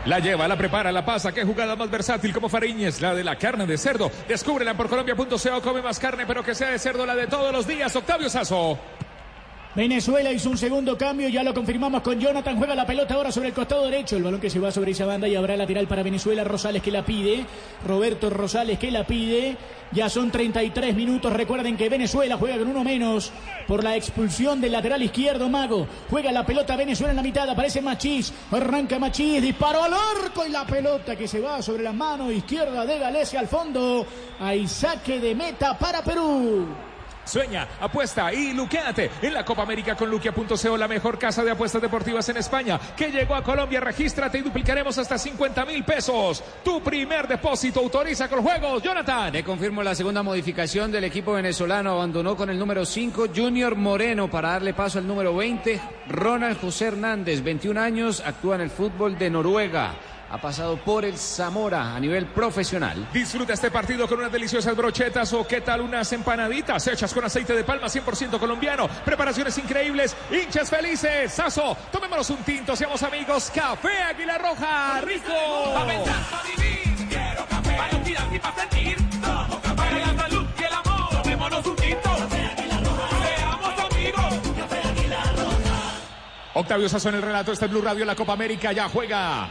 [0.06, 1.32] La lleva, la prepara, la pasa.
[1.32, 4.10] Qué jugada más versátil como Fariñez, la de la carne de cerdo.
[4.28, 5.60] Descúbrela por colombia.co.
[5.62, 7.94] Come más carne, pero que sea de cerdo, la de todos los días.
[7.96, 8.78] Octavio Sazo.
[9.76, 12.56] Venezuela hizo un segundo cambio, ya lo confirmamos con Jonathan.
[12.56, 14.16] Juega la pelota ahora sobre el costado derecho.
[14.16, 16.44] El balón que se va sobre esa banda y habrá lateral para Venezuela.
[16.44, 17.44] Rosales que la pide.
[17.86, 19.58] Roberto Rosales que la pide.
[19.92, 21.30] Ya son 33 minutos.
[21.30, 23.30] Recuerden que Venezuela juega con uno menos
[23.66, 25.86] por la expulsión del lateral izquierdo Mago.
[26.08, 27.46] Juega la pelota Venezuela en la mitad.
[27.46, 28.32] Aparece Machís.
[28.52, 29.42] Arranca Machís.
[29.42, 33.40] Disparo al arco y la pelota que se va sobre la mano izquierda de Galecia
[33.40, 34.06] al fondo.
[34.40, 36.66] Hay saque de meta para Perú.
[37.26, 41.82] Sueña, apuesta y luqueate en la Copa América con luquia.co, la mejor casa de apuestas
[41.82, 43.80] deportivas en España, que llegó a Colombia.
[43.80, 46.42] Regístrate y duplicaremos hasta 50 mil pesos.
[46.64, 49.32] Tu primer depósito autoriza con juegos, Jonathan.
[49.32, 51.92] Le confirmo la segunda modificación del equipo venezolano.
[51.92, 56.86] Abandonó con el número 5 Junior Moreno para darle paso al número 20 Ronald José
[56.86, 59.94] Hernández, 21 años, actúa en el fútbol de Noruega.
[60.28, 63.08] Ha pasado por el Zamora a nivel profesional.
[63.12, 67.54] Disfruta este partido con unas deliciosas brochetas o qué tal unas empanaditas hechas con aceite
[67.54, 68.88] de palma 100% colombiano.
[69.04, 71.32] Preparaciones increíbles, hinchas felices.
[71.32, 73.52] Sazo, tomémonos un tinto, seamos amigos.
[73.54, 75.32] Café Águila Roja, rico.
[76.56, 77.76] Vivir, quiero café.
[77.76, 79.76] Para y para sentir, tomo café.
[79.76, 82.16] Para la salud y el amor, tomémonos un tinto.
[86.58, 89.50] Octavio Sazo en el relato, este es Blue Radio, la Copa América ya juega.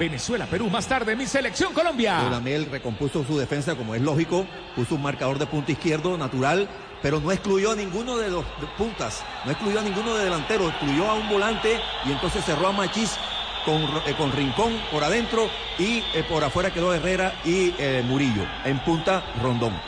[0.00, 2.22] Venezuela, Perú, más tarde mi selección Colombia.
[2.22, 6.66] Dudamel recompuso su defensa como es lógico, puso un marcador de punta izquierdo natural,
[7.02, 10.70] pero no excluyó a ninguno de los de puntas, no excluyó a ninguno de delanteros,
[10.70, 13.18] excluyó a un volante y entonces cerró a Machís
[13.66, 18.46] con, eh, con Rincón por adentro y eh, por afuera quedó Herrera y eh, Murillo.
[18.64, 19.78] En punta, Rondón.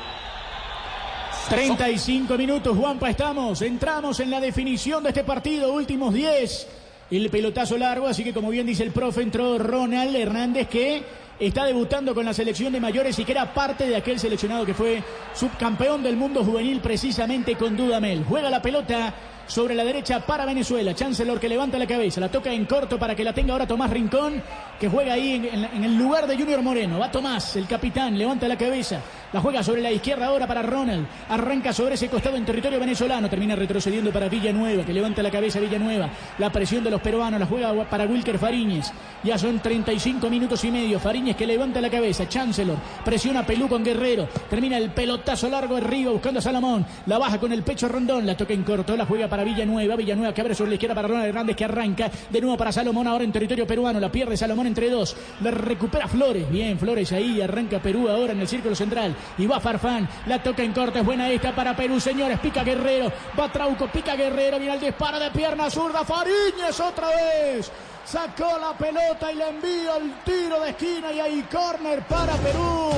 [1.48, 3.62] 35 minutos, Juanpa, estamos.
[3.62, 6.81] Entramos en la definición de este partido, últimos 10.
[7.12, 11.02] El pelotazo largo, así que como bien dice el profe, entró Ronald Hernández que
[11.38, 14.72] está debutando con la selección de mayores y que era parte de aquel seleccionado que
[14.72, 15.02] fue
[15.34, 18.24] subcampeón del mundo juvenil precisamente con Dudamel.
[18.26, 19.12] Juega la pelota
[19.46, 20.94] sobre la derecha para Venezuela.
[20.94, 23.90] Chancellor que levanta la cabeza, la toca en corto para que la tenga ahora Tomás
[23.90, 24.40] Rincón,
[24.80, 26.98] que juega ahí en, en- en el lugar de Junior Moreno.
[26.98, 29.02] Va Tomás, el capitán, levanta la cabeza.
[29.32, 31.06] La juega sobre la izquierda ahora para Ronald.
[31.30, 33.30] Arranca sobre ese costado en territorio venezolano.
[33.30, 36.10] Termina retrocediendo para Villanueva, que levanta la cabeza Villanueva.
[36.38, 38.92] La presión de los peruanos la juega para Wilker Fariñez.
[39.24, 41.00] Ya son 35 minutos y medio.
[41.00, 42.28] Fariñez que levanta la cabeza.
[42.28, 44.28] Chancellor presiona Pelú con Guerrero.
[44.50, 46.84] Termina el pelotazo largo arriba buscando a Salomón.
[47.06, 48.26] La baja con el pecho Rondón.
[48.26, 48.94] La toca en corto.
[48.98, 49.96] La juega para Villanueva.
[49.96, 52.10] Villanueva que abre sobre la izquierda para Ronald Hernández que arranca.
[52.28, 53.98] De nuevo para Salomón ahora en territorio peruano.
[53.98, 55.16] La pierde Salomón entre dos.
[55.40, 56.50] La recupera Flores.
[56.50, 57.40] Bien, Flores ahí.
[57.40, 59.16] Arranca Perú ahora en el círculo central.
[59.38, 60.08] Y va Farfán.
[60.26, 60.98] La toca en corto.
[60.98, 62.38] Es buena esta para Perú, señores.
[62.40, 63.12] Pica Guerrero.
[63.38, 63.88] Va Trauco.
[63.88, 64.58] Pica Guerrero.
[64.58, 66.04] Viene el disparo de pierna zurda.
[66.04, 67.70] Fariñez otra vez.
[68.04, 72.90] Sacó la pelota y le envía el tiro de esquina y ahí córner para Perú.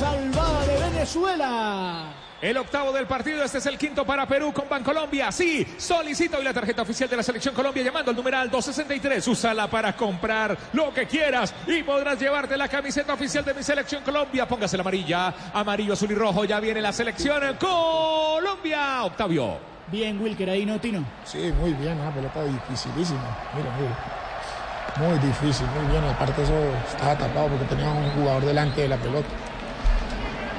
[0.00, 2.25] Salvada de Venezuela.
[2.40, 5.32] El octavo del partido, este es el quinto para Perú con Bancolombia.
[5.32, 9.26] Sí, solicito hoy la tarjeta oficial de la Selección Colombia llamando al numeral 263.
[9.26, 14.02] Úsala para comprar lo que quieras y podrás llevarte la camiseta oficial de mi Selección
[14.02, 14.46] Colombia.
[14.46, 16.44] Póngase la amarilla, amarillo, azul y rojo.
[16.44, 19.04] Ya viene la Selección Colombia.
[19.04, 19.58] Octavio.
[19.86, 21.04] Bien, Wilker, ahí no, Tino.
[21.24, 23.20] Sí, muy bien, una pelota dificilísima.
[23.54, 25.08] Mira, mira.
[25.08, 26.04] Muy difícil, muy bien.
[26.04, 26.54] Aparte eso
[26.90, 29.28] estaba tapado porque tenía un jugador delante de la pelota.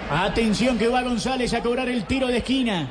[0.10, 2.88] Atención que va González a cobrar el tiro de esquina.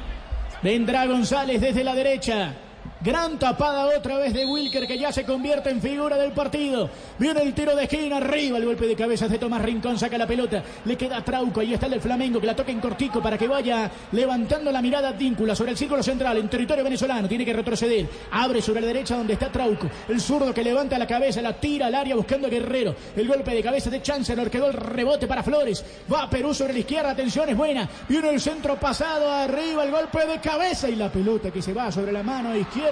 [0.63, 2.55] Vendrá González desde la derecha.
[2.99, 6.89] Gran tapada otra vez de Wilker que ya se convierte en figura del partido.
[7.19, 10.27] Viene el tiro de esquina arriba, el golpe de cabeza de Tomás Rincón, saca la
[10.27, 10.63] pelota.
[10.87, 13.47] Le queda Trauco, ahí está el del Flamengo que la toca en cortico para que
[13.47, 17.29] vaya levantando la mirada Díncula sobre el círculo central en territorio venezolano.
[17.29, 18.09] Tiene que retroceder.
[18.31, 19.89] Abre sobre la derecha donde está Trauco.
[20.09, 22.97] El zurdo que levanta la cabeza, la tira al área buscando a Guerrero.
[23.15, 25.85] El golpe de cabeza de Chancellor quedó el rebote para Flores.
[26.13, 27.87] Va Perú sobre la izquierda, atención es buena.
[28.09, 31.93] Viene el centro pasado arriba, el golpe de cabeza y la pelota que se va
[31.93, 32.86] sobre la mano izquierda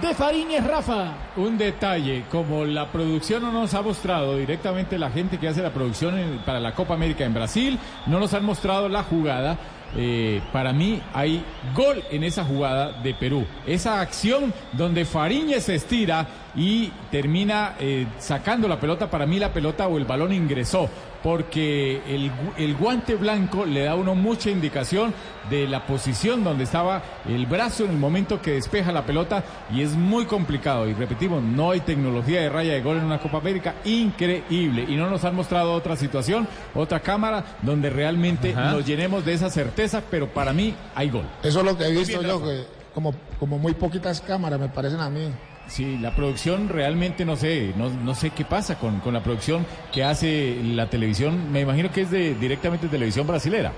[0.00, 1.12] de Fariñez Rafa.
[1.36, 5.72] Un detalle, como la producción no nos ha mostrado directamente la gente que hace la
[5.72, 9.58] producción para la Copa América en Brasil, no nos han mostrado la jugada.
[9.96, 11.42] eh, para mí hay
[11.74, 13.46] gol en esa jugada de Perú.
[13.66, 19.52] Esa acción donde Fariñez se estira y termina eh, sacando la pelota, para mí la
[19.52, 20.88] pelota o el balón ingresó,
[21.22, 25.12] porque el, el guante blanco le da a uno mucha indicación
[25.50, 29.42] de la posición donde estaba el brazo en el momento que despeja la pelota
[29.72, 30.86] y es muy complicado.
[30.88, 34.86] Y repetimos, no hay tecnología de raya de gol en una Copa América increíble.
[34.88, 38.72] Y no nos han mostrado otra situación, otra cámara donde realmente Ajá.
[38.72, 41.24] nos llenemos de esa certeza, pero para mí hay gol.
[41.42, 44.68] Eso es lo que he visto bien, yo, que como, como muy poquitas cámaras me
[44.68, 45.30] parecen a mí.
[45.68, 49.66] Sí, la producción realmente no sé, no, no sé qué pasa con, con la producción
[49.92, 51.52] que hace la televisión.
[51.52, 53.72] Me imagino que es de directamente televisión brasilera.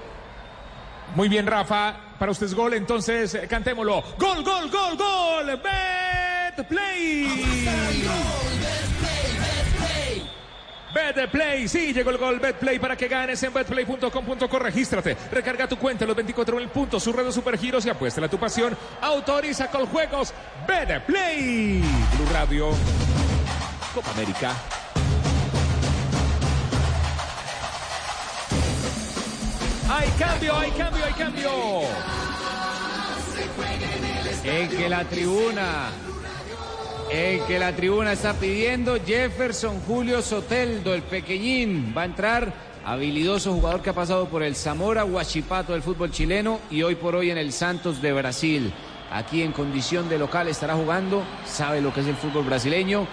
[1.17, 1.97] Muy bien, Rafa.
[2.19, 4.03] Para usted es gol, entonces eh, cantémoslo.
[4.19, 5.47] Gol, gol, gol, gol.
[5.47, 7.27] Bet Play.
[10.95, 14.59] Bet Play, sí, llegó el gol Bet Play para que ganes en betplay.com.co.
[14.59, 18.25] Regístrate, recarga tu cuenta en los 24 mil puntos, su red de supergiros y apuesta
[18.25, 18.77] a tu pasión.
[19.01, 20.33] Autoriza con juegos
[20.67, 21.81] Bet Play.
[21.81, 22.71] Blue Radio,
[23.95, 24.55] Copa América.
[29.89, 31.51] Hay cambio, hay cambio, hay cambio.
[34.45, 35.91] En que la tribuna,
[37.13, 42.53] en que la tribuna está pidiendo Jefferson Julio Soteldo, el pequeñín, va a entrar
[42.85, 47.15] habilidoso jugador que ha pasado por el Zamora Huachipato del fútbol chileno y hoy por
[47.17, 48.73] hoy en el Santos de Brasil.
[49.13, 53.09] Aquí en condición de local estará jugando, sabe lo que es el fútbol brasileño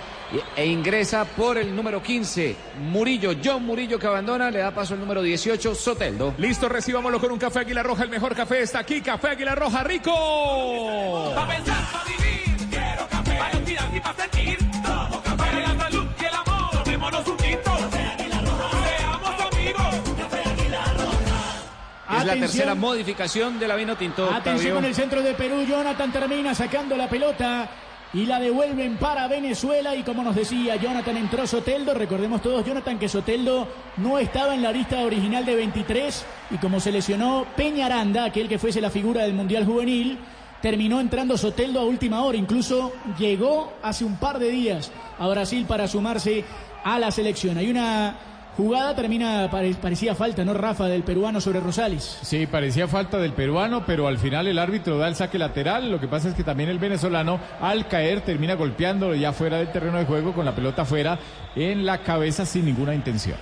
[0.55, 4.99] e ingresa por el número 15, Murillo, John Murillo que abandona, le da paso al
[4.99, 6.35] número 18, Soteldo.
[6.37, 8.03] Listo, recibámoslo con un café Águila Roja.
[8.03, 9.01] El mejor café está aquí.
[9.01, 11.33] Café Águila Roja, rico.
[11.33, 12.56] Pa' pensar, pa' vivir,
[13.37, 13.51] quiero café.
[13.51, 15.37] Pa' respirar y pa' sentir, tomo café.
[15.37, 17.71] Para la salud y el amor, tomémonos un tinto.
[17.91, 19.95] Seamos amigos.
[22.09, 22.39] Es la Atención.
[22.39, 24.23] tercera modificación de la vino tinto.
[24.25, 24.75] Atención Octavio.
[24.75, 25.63] con el centro de Perú.
[25.67, 27.69] Jonathan termina sacando la pelota.
[28.13, 32.97] y la devuelven para Venezuela y como nos decía Jonathan entró Soteldo, recordemos todos Jonathan
[32.97, 33.67] que Soteldo
[33.97, 38.57] no estaba en la lista original de 23 y como se lesionó Peñaranda, aquel que
[38.59, 40.19] fuese la figura del Mundial Juvenil,
[40.67, 45.63] terminó entrando Soteldo a última hora, incluso llegó hace un par de días a Brasil
[45.65, 46.43] para sumarse
[46.83, 47.57] a la selección.
[47.57, 48.17] Hay una
[48.57, 52.19] jugada, termina, pare- parecía falta, ¿no, Rafa, del peruano sobre Rosales?
[52.21, 55.89] Sí, parecía falta del peruano, pero al final el árbitro da el saque lateral.
[55.89, 59.71] Lo que pasa es que también el venezolano, al caer, termina golpeándolo ya fuera del
[59.71, 61.17] terreno de juego con la pelota fuera
[61.55, 63.37] en la cabeza sin ninguna intención.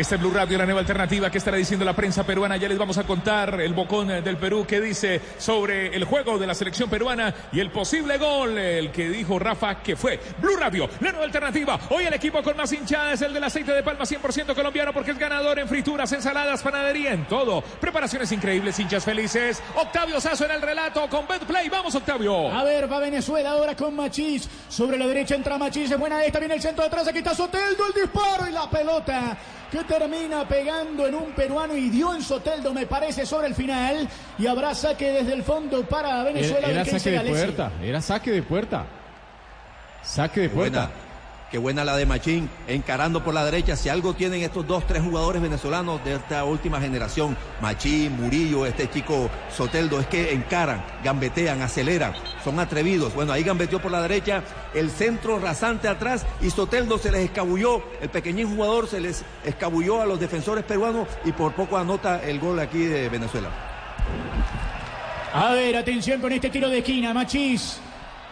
[0.00, 2.56] Este es Blue Radio, la nueva alternativa que estará diciendo la prensa peruana.
[2.56, 6.38] Ya les vamos a contar el bocón eh, del Perú que dice sobre el juego
[6.38, 10.56] de la selección peruana y el posible gol, el que dijo Rafa que fue Blue
[10.56, 11.78] Radio, la nueva alternativa.
[11.90, 15.10] Hoy el equipo con más hinchada es el del aceite de palma 100% colombiano porque
[15.10, 17.60] es ganador en frituras, ensaladas, panadería, en todo.
[17.60, 19.62] Preparaciones increíbles, hinchas felices.
[19.76, 21.68] Octavio Sazo en el relato con Betplay.
[21.68, 22.50] Vamos, Octavio.
[22.50, 24.48] A ver, va Venezuela ahora con Machís.
[24.70, 25.90] Sobre la derecha entra Machís.
[25.90, 26.38] Es buena esta.
[26.38, 27.06] Viene el centro de atrás.
[27.06, 27.84] Aquí está Soteldo.
[27.88, 29.36] El disparo y la pelota
[29.70, 34.08] que termina pegando en un peruano y dio en Soteldo, me parece, sobre el final.
[34.38, 36.68] Y habrá saque desde el fondo para Venezuela.
[36.68, 37.36] Era, saque de Galesi.
[37.36, 38.86] puerta, era saque de puerta.
[40.02, 41.09] Saque de buena, puerta.
[41.50, 43.76] Qué buena la de Machín, encarando por la derecha.
[43.76, 48.88] Si algo tienen estos dos, tres jugadores venezolanos de esta última generación, Machín, Murillo, este
[48.88, 53.14] chico Soteldo, es que encaran, gambetean, aceleran, son atrevidos.
[53.14, 54.42] Bueno, ahí gambeteó por la derecha,
[54.74, 60.00] el centro rasante atrás y Soteldo se les escabulló, el pequeñín jugador se les escabulló
[60.00, 63.50] a los defensores peruanos y por poco anota el gol aquí de Venezuela.
[65.32, 67.80] A ver, atención con este tiro de esquina, Machís.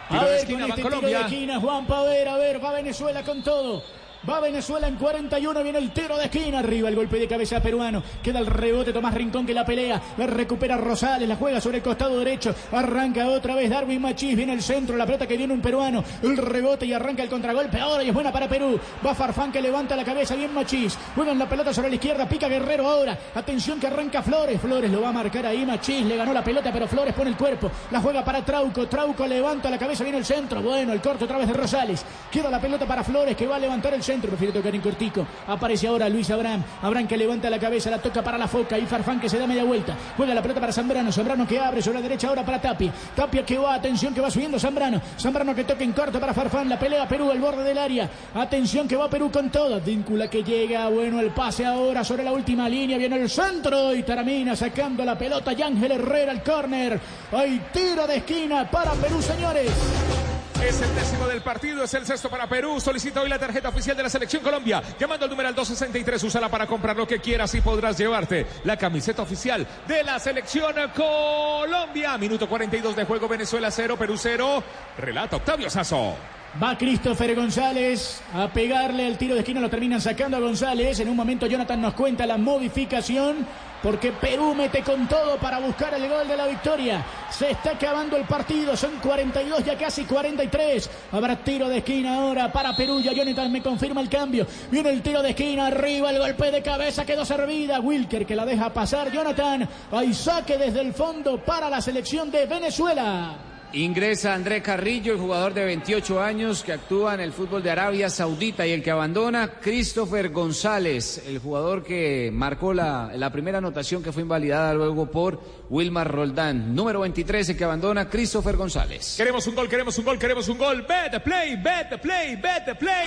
[0.09, 3.43] A ver, con este tiro de esquina, Juanpa, a ver, a ver, va Venezuela con
[3.43, 3.83] todo.
[4.27, 8.03] Va Venezuela en 41, viene el tiro de esquina, arriba el golpe de cabeza peruano,
[8.21, 11.83] queda el rebote, Tomás Rincón que la pelea, la recupera Rosales, la juega sobre el
[11.83, 15.61] costado derecho, arranca otra vez Darwin Machís, viene el centro, la pelota que viene un
[15.61, 19.53] peruano, el rebote y arranca el contragolpe, ahora y es buena para Perú, va Farfán
[19.53, 23.17] que levanta la cabeza, bien Machís, juegan la pelota sobre la izquierda, pica Guerrero ahora,
[23.33, 26.73] atención que arranca Flores, Flores lo va a marcar ahí, Machís le ganó la pelota,
[26.73, 30.25] pero Flores pone el cuerpo, la juega para Trauco, Trauco levanta la cabeza, viene el
[30.25, 33.55] centro, bueno, el corto otra vez de Rosales, queda la pelota para Flores que va
[33.55, 37.47] a levantar el centro, prefiere tocar en cortico, aparece ahora Luis Abraham, Abraham que levanta
[37.47, 38.75] la cabeza, la toca para la foca.
[38.79, 41.79] Y Farfán que se da media vuelta, juega la pelota para Zambrano, Zambrano que abre
[41.79, 45.53] sobre la derecha ahora para Tapia, Tapia que va, atención que va subiendo Zambrano, Zambrano
[45.53, 48.95] que toca en corto para Farfán, la pelea Perú al borde del área, atención que
[48.95, 52.97] va Perú con todo, Víncula que llega, bueno el pase ahora sobre la última línea,
[52.97, 56.99] viene el centro y termina sacando la pelota Yángel Herrera al córner,
[57.31, 60.28] hay tiro de esquina para Perú señores.
[60.63, 62.81] Es el décimo del partido, es el sexto para Perú.
[62.81, 64.83] Solicita hoy la tarjeta oficial de la Selección Colombia.
[64.99, 69.21] Llamando al numeral 263, úsala para comprar lo que quieras y podrás llevarte la camiseta
[69.21, 72.17] oficial de la Selección Colombia.
[72.17, 74.63] Minuto 42 de juego, Venezuela 0, Perú 0.
[74.97, 76.15] Relata Octavio Sazo.
[76.61, 80.99] Va Christopher González a pegarle el tiro de esquina, lo terminan sacando a González.
[80.99, 83.47] En un momento Jonathan nos cuenta la modificación
[83.81, 87.05] porque Perú mete con todo para buscar el gol de la victoria.
[87.29, 90.89] Se está acabando el partido, son 42, ya casi 43.
[91.11, 94.45] Habrá tiro de esquina ahora para Perú, ya Jonathan me confirma el cambio.
[94.71, 97.79] Viene el tiro de esquina, arriba el golpe de cabeza, quedó servida.
[97.79, 99.67] Wilker que la deja pasar, Jonathan.
[99.91, 103.35] Hay saque desde el fondo para la selección de Venezuela.
[103.73, 108.09] Ingresa André Carrillo, el jugador de 28 años que actúa en el fútbol de Arabia
[108.09, 114.01] Saudita y el que abandona Christopher González, el jugador que marcó la, la primera anotación
[114.01, 115.39] que fue invalidada luego por
[115.69, 116.73] Wilmar Roldán.
[116.73, 119.13] Número 23, el que abandona Christopher González.
[119.17, 120.81] Queremos un gol, queremos un gol, queremos un gol.
[120.87, 123.05] Bet the play, bet the play, bet the play.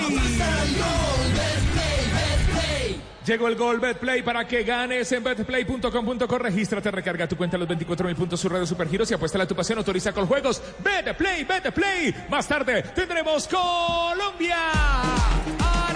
[3.26, 6.38] Llegó el gol Betplay para que ganes en betplay.com.co.
[6.38, 9.54] Regístrate, recarga tu cuenta los 24 mil puntos su radio supergiros y apuesta a tu
[9.54, 9.78] pasión.
[9.78, 10.62] Autoriza con juegos.
[10.82, 12.14] Betplay, Betplay.
[12.28, 14.56] Más tarde tendremos Colombia.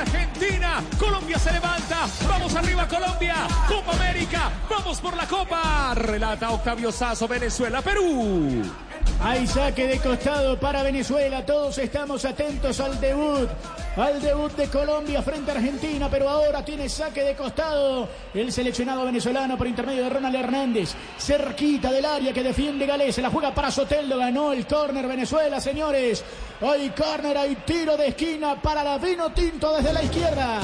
[0.00, 0.82] Argentina.
[0.98, 2.06] Colombia se levanta.
[2.28, 3.34] Vamos arriba Colombia.
[3.68, 4.50] Copa América.
[4.68, 5.94] Vamos por la Copa.
[5.94, 8.62] Relata Octavio Sazo, Venezuela, Perú.
[9.20, 11.44] Hay saque de costado para Venezuela.
[11.44, 13.48] Todos estamos atentos al debut.
[13.96, 16.08] Al debut de Colombia frente a Argentina.
[16.10, 18.08] Pero ahora tiene saque de costado.
[18.34, 20.94] El seleccionado venezolano por intermedio de Ronald Hernández.
[21.18, 23.16] Cerquita del área que defiende Galés.
[23.18, 24.18] La juega para Soteldo.
[24.18, 26.22] Ganó el córner Venezuela, señores.
[26.60, 30.60] Hay córner, hay tiro de esquina para la Vino Tinto desde la izquierda.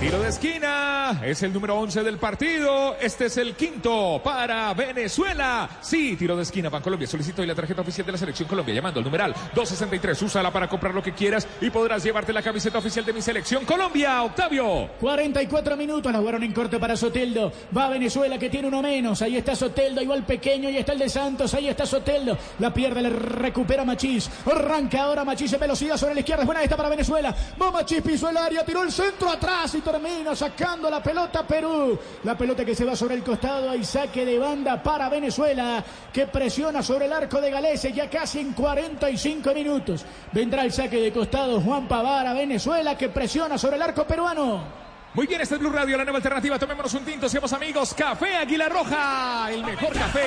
[0.00, 2.96] Tiro de esquina, es el número 11 del partido.
[2.98, 5.68] Este es el quinto para Venezuela.
[5.82, 7.06] Sí, tiro de esquina para Colombia.
[7.06, 10.22] Solicito hoy la tarjeta oficial de la selección Colombia llamando al numeral 263.
[10.22, 13.66] Úsala para comprar lo que quieras y podrás llevarte la camiseta oficial de mi selección
[13.66, 14.22] Colombia.
[14.22, 14.88] Octavio.
[15.00, 17.52] 44 minutos, la jugaron en corto para Soteldo.
[17.76, 19.20] Va Venezuela que tiene uno menos.
[19.20, 20.68] Ahí está Soteldo, igual pequeño.
[20.68, 21.52] Ahí está el de Santos.
[21.52, 22.38] Ahí está Soteldo.
[22.58, 24.30] La pierde, le recupera Machís.
[24.50, 26.44] Arranca ahora Machís en velocidad sobre la izquierda.
[26.44, 27.36] Es buena esta para Venezuela.
[27.60, 31.98] Va Machís, pisó el área, tiró el centro atrás y termina sacando la pelota Perú.
[32.24, 33.70] La pelota que se va sobre el costado.
[33.70, 38.40] Hay saque de banda para Venezuela que presiona sobre el arco de Galese ya casi
[38.40, 40.04] en 45 minutos.
[40.32, 44.80] Vendrá el saque de costado Juan Pavara, Venezuela que presiona sobre el arco peruano.
[45.14, 46.58] Muy bien, este es Blue Radio, la nueva alternativa.
[46.58, 47.94] Tomémonos un tinto, seamos amigos.
[47.94, 50.26] Café Águila Roja, el mejor café.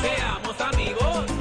[0.00, 1.31] Seamos amigos.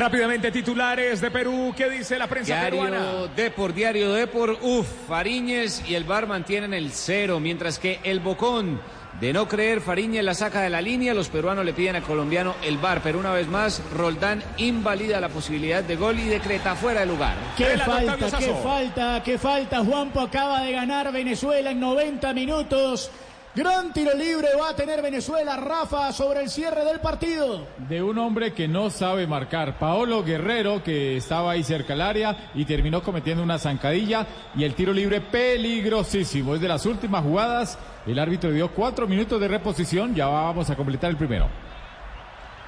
[0.00, 1.74] Rápidamente, titulares de Perú.
[1.76, 3.02] ¿Qué dice la prensa peruana?
[3.02, 8.20] Diario Depor, Diario Depor, uf, Fariñez y el Bar mantienen el cero, mientras que el
[8.20, 8.80] Bocón,
[9.20, 12.54] de no creer, Fariñez la saca de la línea, los peruanos le piden a colombiano
[12.64, 17.00] el Bar, pero una vez más, Roldán invalida la posibilidad de gol y decreta fuera
[17.00, 17.36] de lugar.
[17.58, 19.84] Qué falta, qué falta, qué falta.
[19.84, 23.10] Juanpo acaba de ganar Venezuela en 90 minutos.
[23.52, 27.66] Gran tiro libre va a tener Venezuela, Rafa, sobre el cierre del partido.
[27.78, 32.50] De un hombre que no sabe marcar, Paolo Guerrero, que estaba ahí cerca del área
[32.54, 34.24] y terminó cometiendo una zancadilla
[34.54, 36.54] y el tiro libre peligrosísimo.
[36.54, 37.76] Es de las últimas jugadas.
[38.06, 40.14] El árbitro dio cuatro minutos de reposición.
[40.14, 41.48] Ya vamos a completar el primero.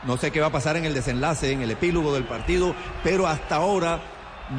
[0.03, 2.75] No sé qué va a pasar en el desenlace, en el epílogo del partido,
[3.05, 4.01] pero hasta ahora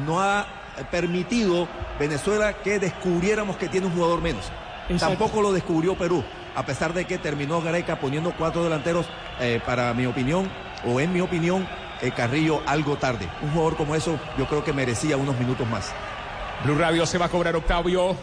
[0.06, 0.46] no ha
[0.90, 1.68] permitido
[1.98, 4.50] Venezuela que descubriéramos que tiene un jugador menos.
[4.98, 6.22] Tampoco lo descubrió Perú,
[6.54, 9.06] a pesar de que terminó Gareca poniendo cuatro delanteros,
[9.40, 10.50] eh, para mi opinión,
[10.86, 11.66] o en mi opinión,
[12.02, 13.28] eh, Carrillo algo tarde.
[13.42, 15.92] Un jugador como eso yo creo que merecía unos minutos más.
[16.64, 18.16] Blue Radio se va a cobrar Octavio.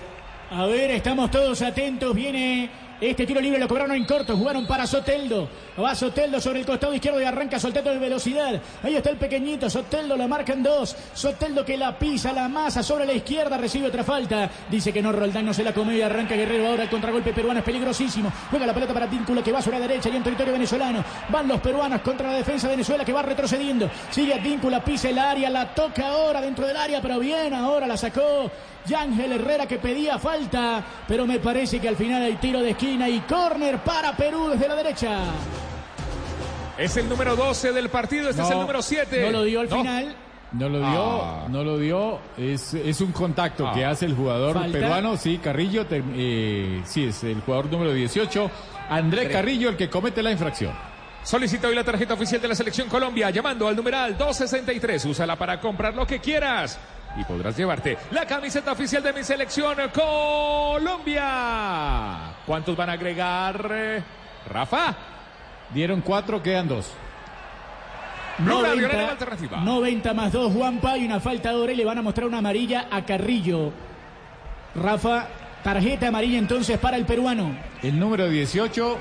[0.52, 2.14] A ver, estamos todos atentos.
[2.14, 2.70] Viene
[3.10, 4.38] este tiro libre, lo cobraron en corto.
[4.38, 5.50] Jugaron para Soteldo.
[5.82, 8.62] Va Soteldo sobre el costado izquierdo y arranca Soteldo de velocidad.
[8.84, 9.70] Ahí está el pequeñito.
[9.70, 10.96] Soteldo la marca en dos.
[11.14, 13.58] Soteldo que la pisa, la masa sobre la izquierda.
[13.58, 14.50] Recibe otra falta.
[14.70, 16.68] Dice que no, Roldán no se la come y arranca Guerrero.
[16.68, 18.32] Ahora el contragolpe peruano es peligrosísimo.
[18.50, 21.04] Juega la pelota para Tínculo que va sobre la derecha y en territorio venezolano.
[21.30, 23.90] Van los peruanos contra la defensa de Venezuela que va retrocediendo.
[24.12, 27.98] Sigue Advíncula, pisa el área, la toca ahora dentro del área, pero bien, ahora la
[27.98, 28.50] sacó.
[28.88, 33.08] Yángel Herrera que pedía falta, pero me parece que al final hay tiro de esquina
[33.10, 35.18] y córner para Perú desde la derecha.
[36.78, 39.24] Es el número 12 del partido, este es el número 7.
[39.26, 40.16] No lo dio al final.
[40.54, 41.46] No lo dio, Ah.
[41.50, 42.20] no lo dio.
[42.38, 43.74] Es, es un contacto Ah.
[43.74, 44.78] que hace el jugador Falta.
[44.80, 48.52] peruano, sí, Carrillo, te- eh, sí, es el jugador número 18,
[48.90, 50.74] André Carrillo, el que comete la infracción.
[51.24, 55.06] Solicita hoy la tarjeta oficial de la Selección Colombia llamando al numeral 263.
[55.06, 56.80] Úsala para comprar lo que quieras
[57.18, 61.24] y podrás llevarte la camiseta oficial de mi Selección Colombia.
[62.46, 64.04] ¿Cuántos van a agregar, eh,
[64.50, 64.96] Rafa?
[65.74, 66.92] Dieron cuatro, quedan dos.
[68.40, 69.58] Blue Radio, la nueva 90, alternativa.
[69.62, 72.88] 90 más 2, Juanpa y una falta de y le van a mostrar una amarilla
[72.90, 73.72] a Carrillo.
[74.76, 75.28] Rafa,
[75.64, 77.56] tarjeta amarilla entonces para el peruano.
[77.84, 78.98] El número 18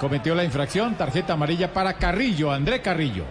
[0.00, 3.24] cometió la infracción, tarjeta amarilla para Carrillo, André Carrillo.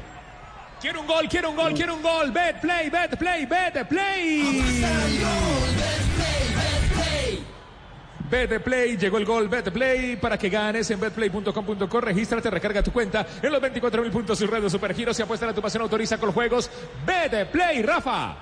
[0.83, 2.29] Quiero un gol, quiero un gol, quiero un gol.
[2.29, 4.61] Bet, play, bet, play, bet, play.
[8.29, 12.01] Bet Play, llegó el gol Bet Play para que ganes en betplay.com.co.
[12.01, 15.53] Regístrate, recarga tu cuenta en los 24 mil puntos y redes supergiros y apuesta a
[15.53, 16.69] tu pasión autoriza con juegos
[17.05, 18.35] Bet Play, Rafa.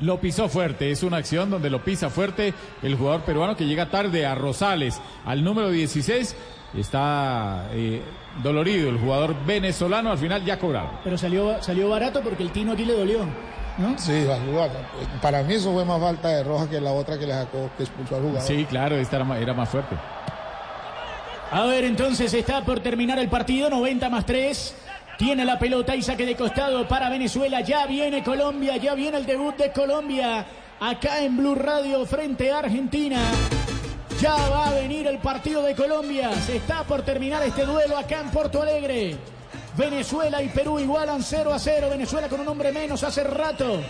[0.00, 3.88] Lo pisó fuerte, es una acción donde lo pisa fuerte el jugador peruano que llega
[3.88, 5.00] tarde a Rosales.
[5.24, 6.36] Al número 16
[6.76, 8.02] está eh,
[8.42, 10.90] dolorido el jugador venezolano, al final ya cobraron.
[11.04, 13.26] Pero salió, salió barato porque el Tino aquí le dolió.
[13.78, 13.96] ¿no?
[13.98, 14.26] Sí.
[15.22, 17.84] Para mí eso fue más falta de roja que la otra que le sacó, que
[17.84, 18.42] expulsó al jugador.
[18.42, 19.96] Sí, claro, esta era más, era más fuerte.
[21.50, 24.74] A ver, entonces está por terminar el partido, 90 más 3.
[25.16, 27.60] Tiene la pelota y saque de costado para Venezuela.
[27.60, 30.44] Ya viene Colombia, ya viene el debut de Colombia.
[30.78, 33.18] Acá en Blue Radio frente a Argentina.
[34.20, 36.32] Ya va a venir el partido de Colombia.
[36.42, 39.16] Se está por terminar este duelo acá en Porto Alegre.
[39.76, 41.88] Venezuela y Perú igualan 0 a 0.
[41.88, 43.80] Venezuela con un hombre menos hace rato.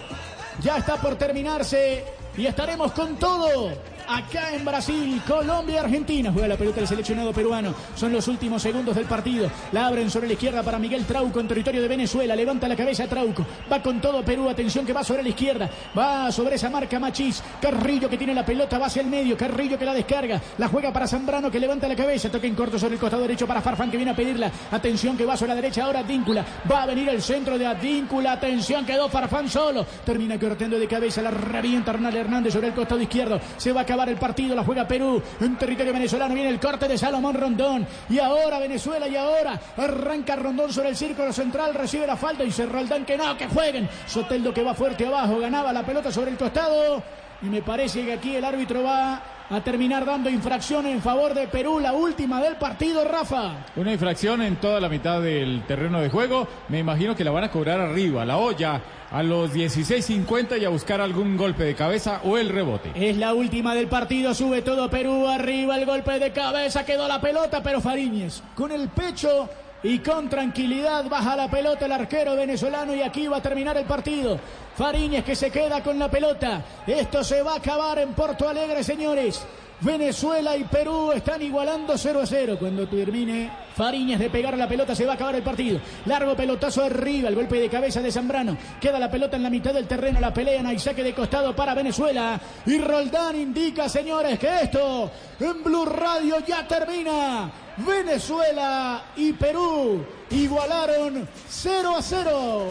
[0.61, 2.05] Ya está por terminarse
[2.37, 3.72] y estaremos con todo
[4.09, 5.23] acá en Brasil.
[5.27, 6.33] Colombia y Argentina.
[6.33, 7.75] Juega la pelota el seleccionado peruano.
[7.95, 9.51] Son los últimos segundos del partido.
[9.73, 12.35] La abren sobre la izquierda para Miguel Trauco en territorio de Venezuela.
[12.35, 13.45] Levanta la cabeza Trauco.
[13.71, 14.49] Va con todo Perú.
[14.49, 15.69] Atención que va sobre la izquierda.
[15.97, 17.43] Va sobre esa marca Machís.
[17.61, 18.79] Carrillo que tiene la pelota.
[18.79, 19.37] Va hacia el medio.
[19.37, 20.41] Carrillo que la descarga.
[20.57, 22.31] La juega para Zambrano que levanta la cabeza.
[22.31, 24.51] Toca en corto sobre el costado derecho para Farfán que viene a pedirla.
[24.71, 26.45] Atención que va sobre la derecha ahora Advíncula.
[26.71, 28.33] Va a venir el centro de Advíncula.
[28.33, 29.85] Atención quedó Farfán solo.
[30.05, 31.21] Termina cortando de cabeza.
[31.21, 33.41] La revienta Hernán Hernández sobre el costado izquierdo.
[33.57, 34.55] Se va a el partido.
[34.55, 35.22] La juega Perú.
[35.40, 37.86] En territorio venezolano viene el corte de Salomón Rondón.
[38.11, 39.09] Y ahora Venezuela.
[39.09, 41.74] Y ahora arranca Rondón sobre el círculo central.
[41.74, 43.88] Recibe la falta y se Roldán que no, que jueguen.
[44.07, 45.38] Soteldo que va fuerte abajo.
[45.38, 47.03] Ganaba la pelota sobre el costado.
[47.40, 51.49] Y me parece que aquí el árbitro va a terminar dando infracción en favor de
[51.49, 53.66] Perú, la última del partido, Rafa.
[53.76, 56.46] Una infracción en toda la mitad del terreno de juego.
[56.68, 58.80] Me imagino que la van a cobrar arriba, la olla,
[59.11, 62.92] a los 16.50 y a buscar algún golpe de cabeza o el rebote.
[62.94, 67.20] Es la última del partido, sube todo Perú, arriba el golpe de cabeza, quedó la
[67.20, 69.49] pelota, pero Fariñez con el pecho
[69.83, 73.85] y con tranquilidad baja la pelota el arquero venezolano y aquí va a terminar el
[73.85, 74.39] partido.
[74.76, 76.62] Fariñez que se queda con la pelota.
[76.87, 79.45] Esto se va a acabar en Porto Alegre, señores.
[79.81, 82.57] Venezuela y Perú están igualando 0 a 0.
[82.59, 85.81] Cuando termine Fariñez de pegar la pelota se va a acabar el partido.
[86.07, 88.57] Largo pelotazo arriba, el golpe de cabeza de Zambrano.
[88.81, 91.74] Queda la pelota en la mitad del terreno, la pelean y saque de costado para
[91.74, 92.41] Venezuela.
[92.66, 97.68] Y Roldán indica, señores, que esto en Blue Radio ya termina.
[97.87, 102.70] Venezuela y Perú igualaron 0 a 0.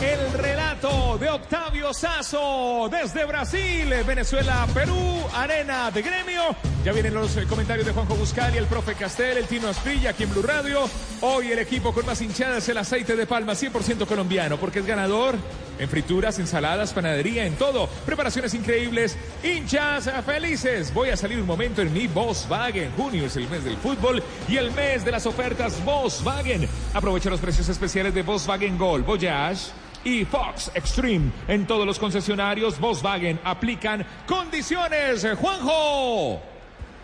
[0.00, 6.54] El relato de Octavio Sazo desde Brasil, Venezuela, Perú, arena de gremio.
[6.84, 10.24] Ya vienen los eh, comentarios de Juanjo Buscali, el profe Castel, el Tino Asprilla aquí
[10.24, 10.88] en Blue Radio.
[11.22, 15.34] Hoy el equipo con más hinchadas, el aceite de palma 100% colombiano, porque es ganador
[15.78, 17.88] en frituras, ensaladas, panadería, en todo.
[18.04, 20.92] Preparaciones increíbles, hinchas felices.
[20.92, 22.92] Voy a salir un momento en mi Volkswagen.
[22.92, 26.68] Junio es el mes del fútbol y el mes de las ofertas Volkswagen.
[26.92, 31.32] Aprovecha los precios especiales de Volkswagen Gol, Voyage y Fox Extreme.
[31.48, 35.26] En todos los concesionarios Volkswagen aplican condiciones.
[35.36, 36.40] Juanjo.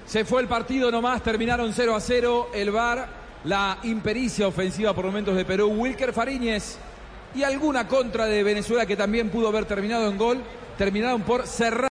[0.07, 2.51] Se fue el partido nomás, terminaron 0 a 0.
[2.55, 3.09] El VAR,
[3.45, 6.79] la impericia ofensiva por momentos de Perú, Wilker Fariñez
[7.35, 10.41] y alguna contra de Venezuela que también pudo haber terminado en gol,
[10.79, 11.81] terminaron por cerrar.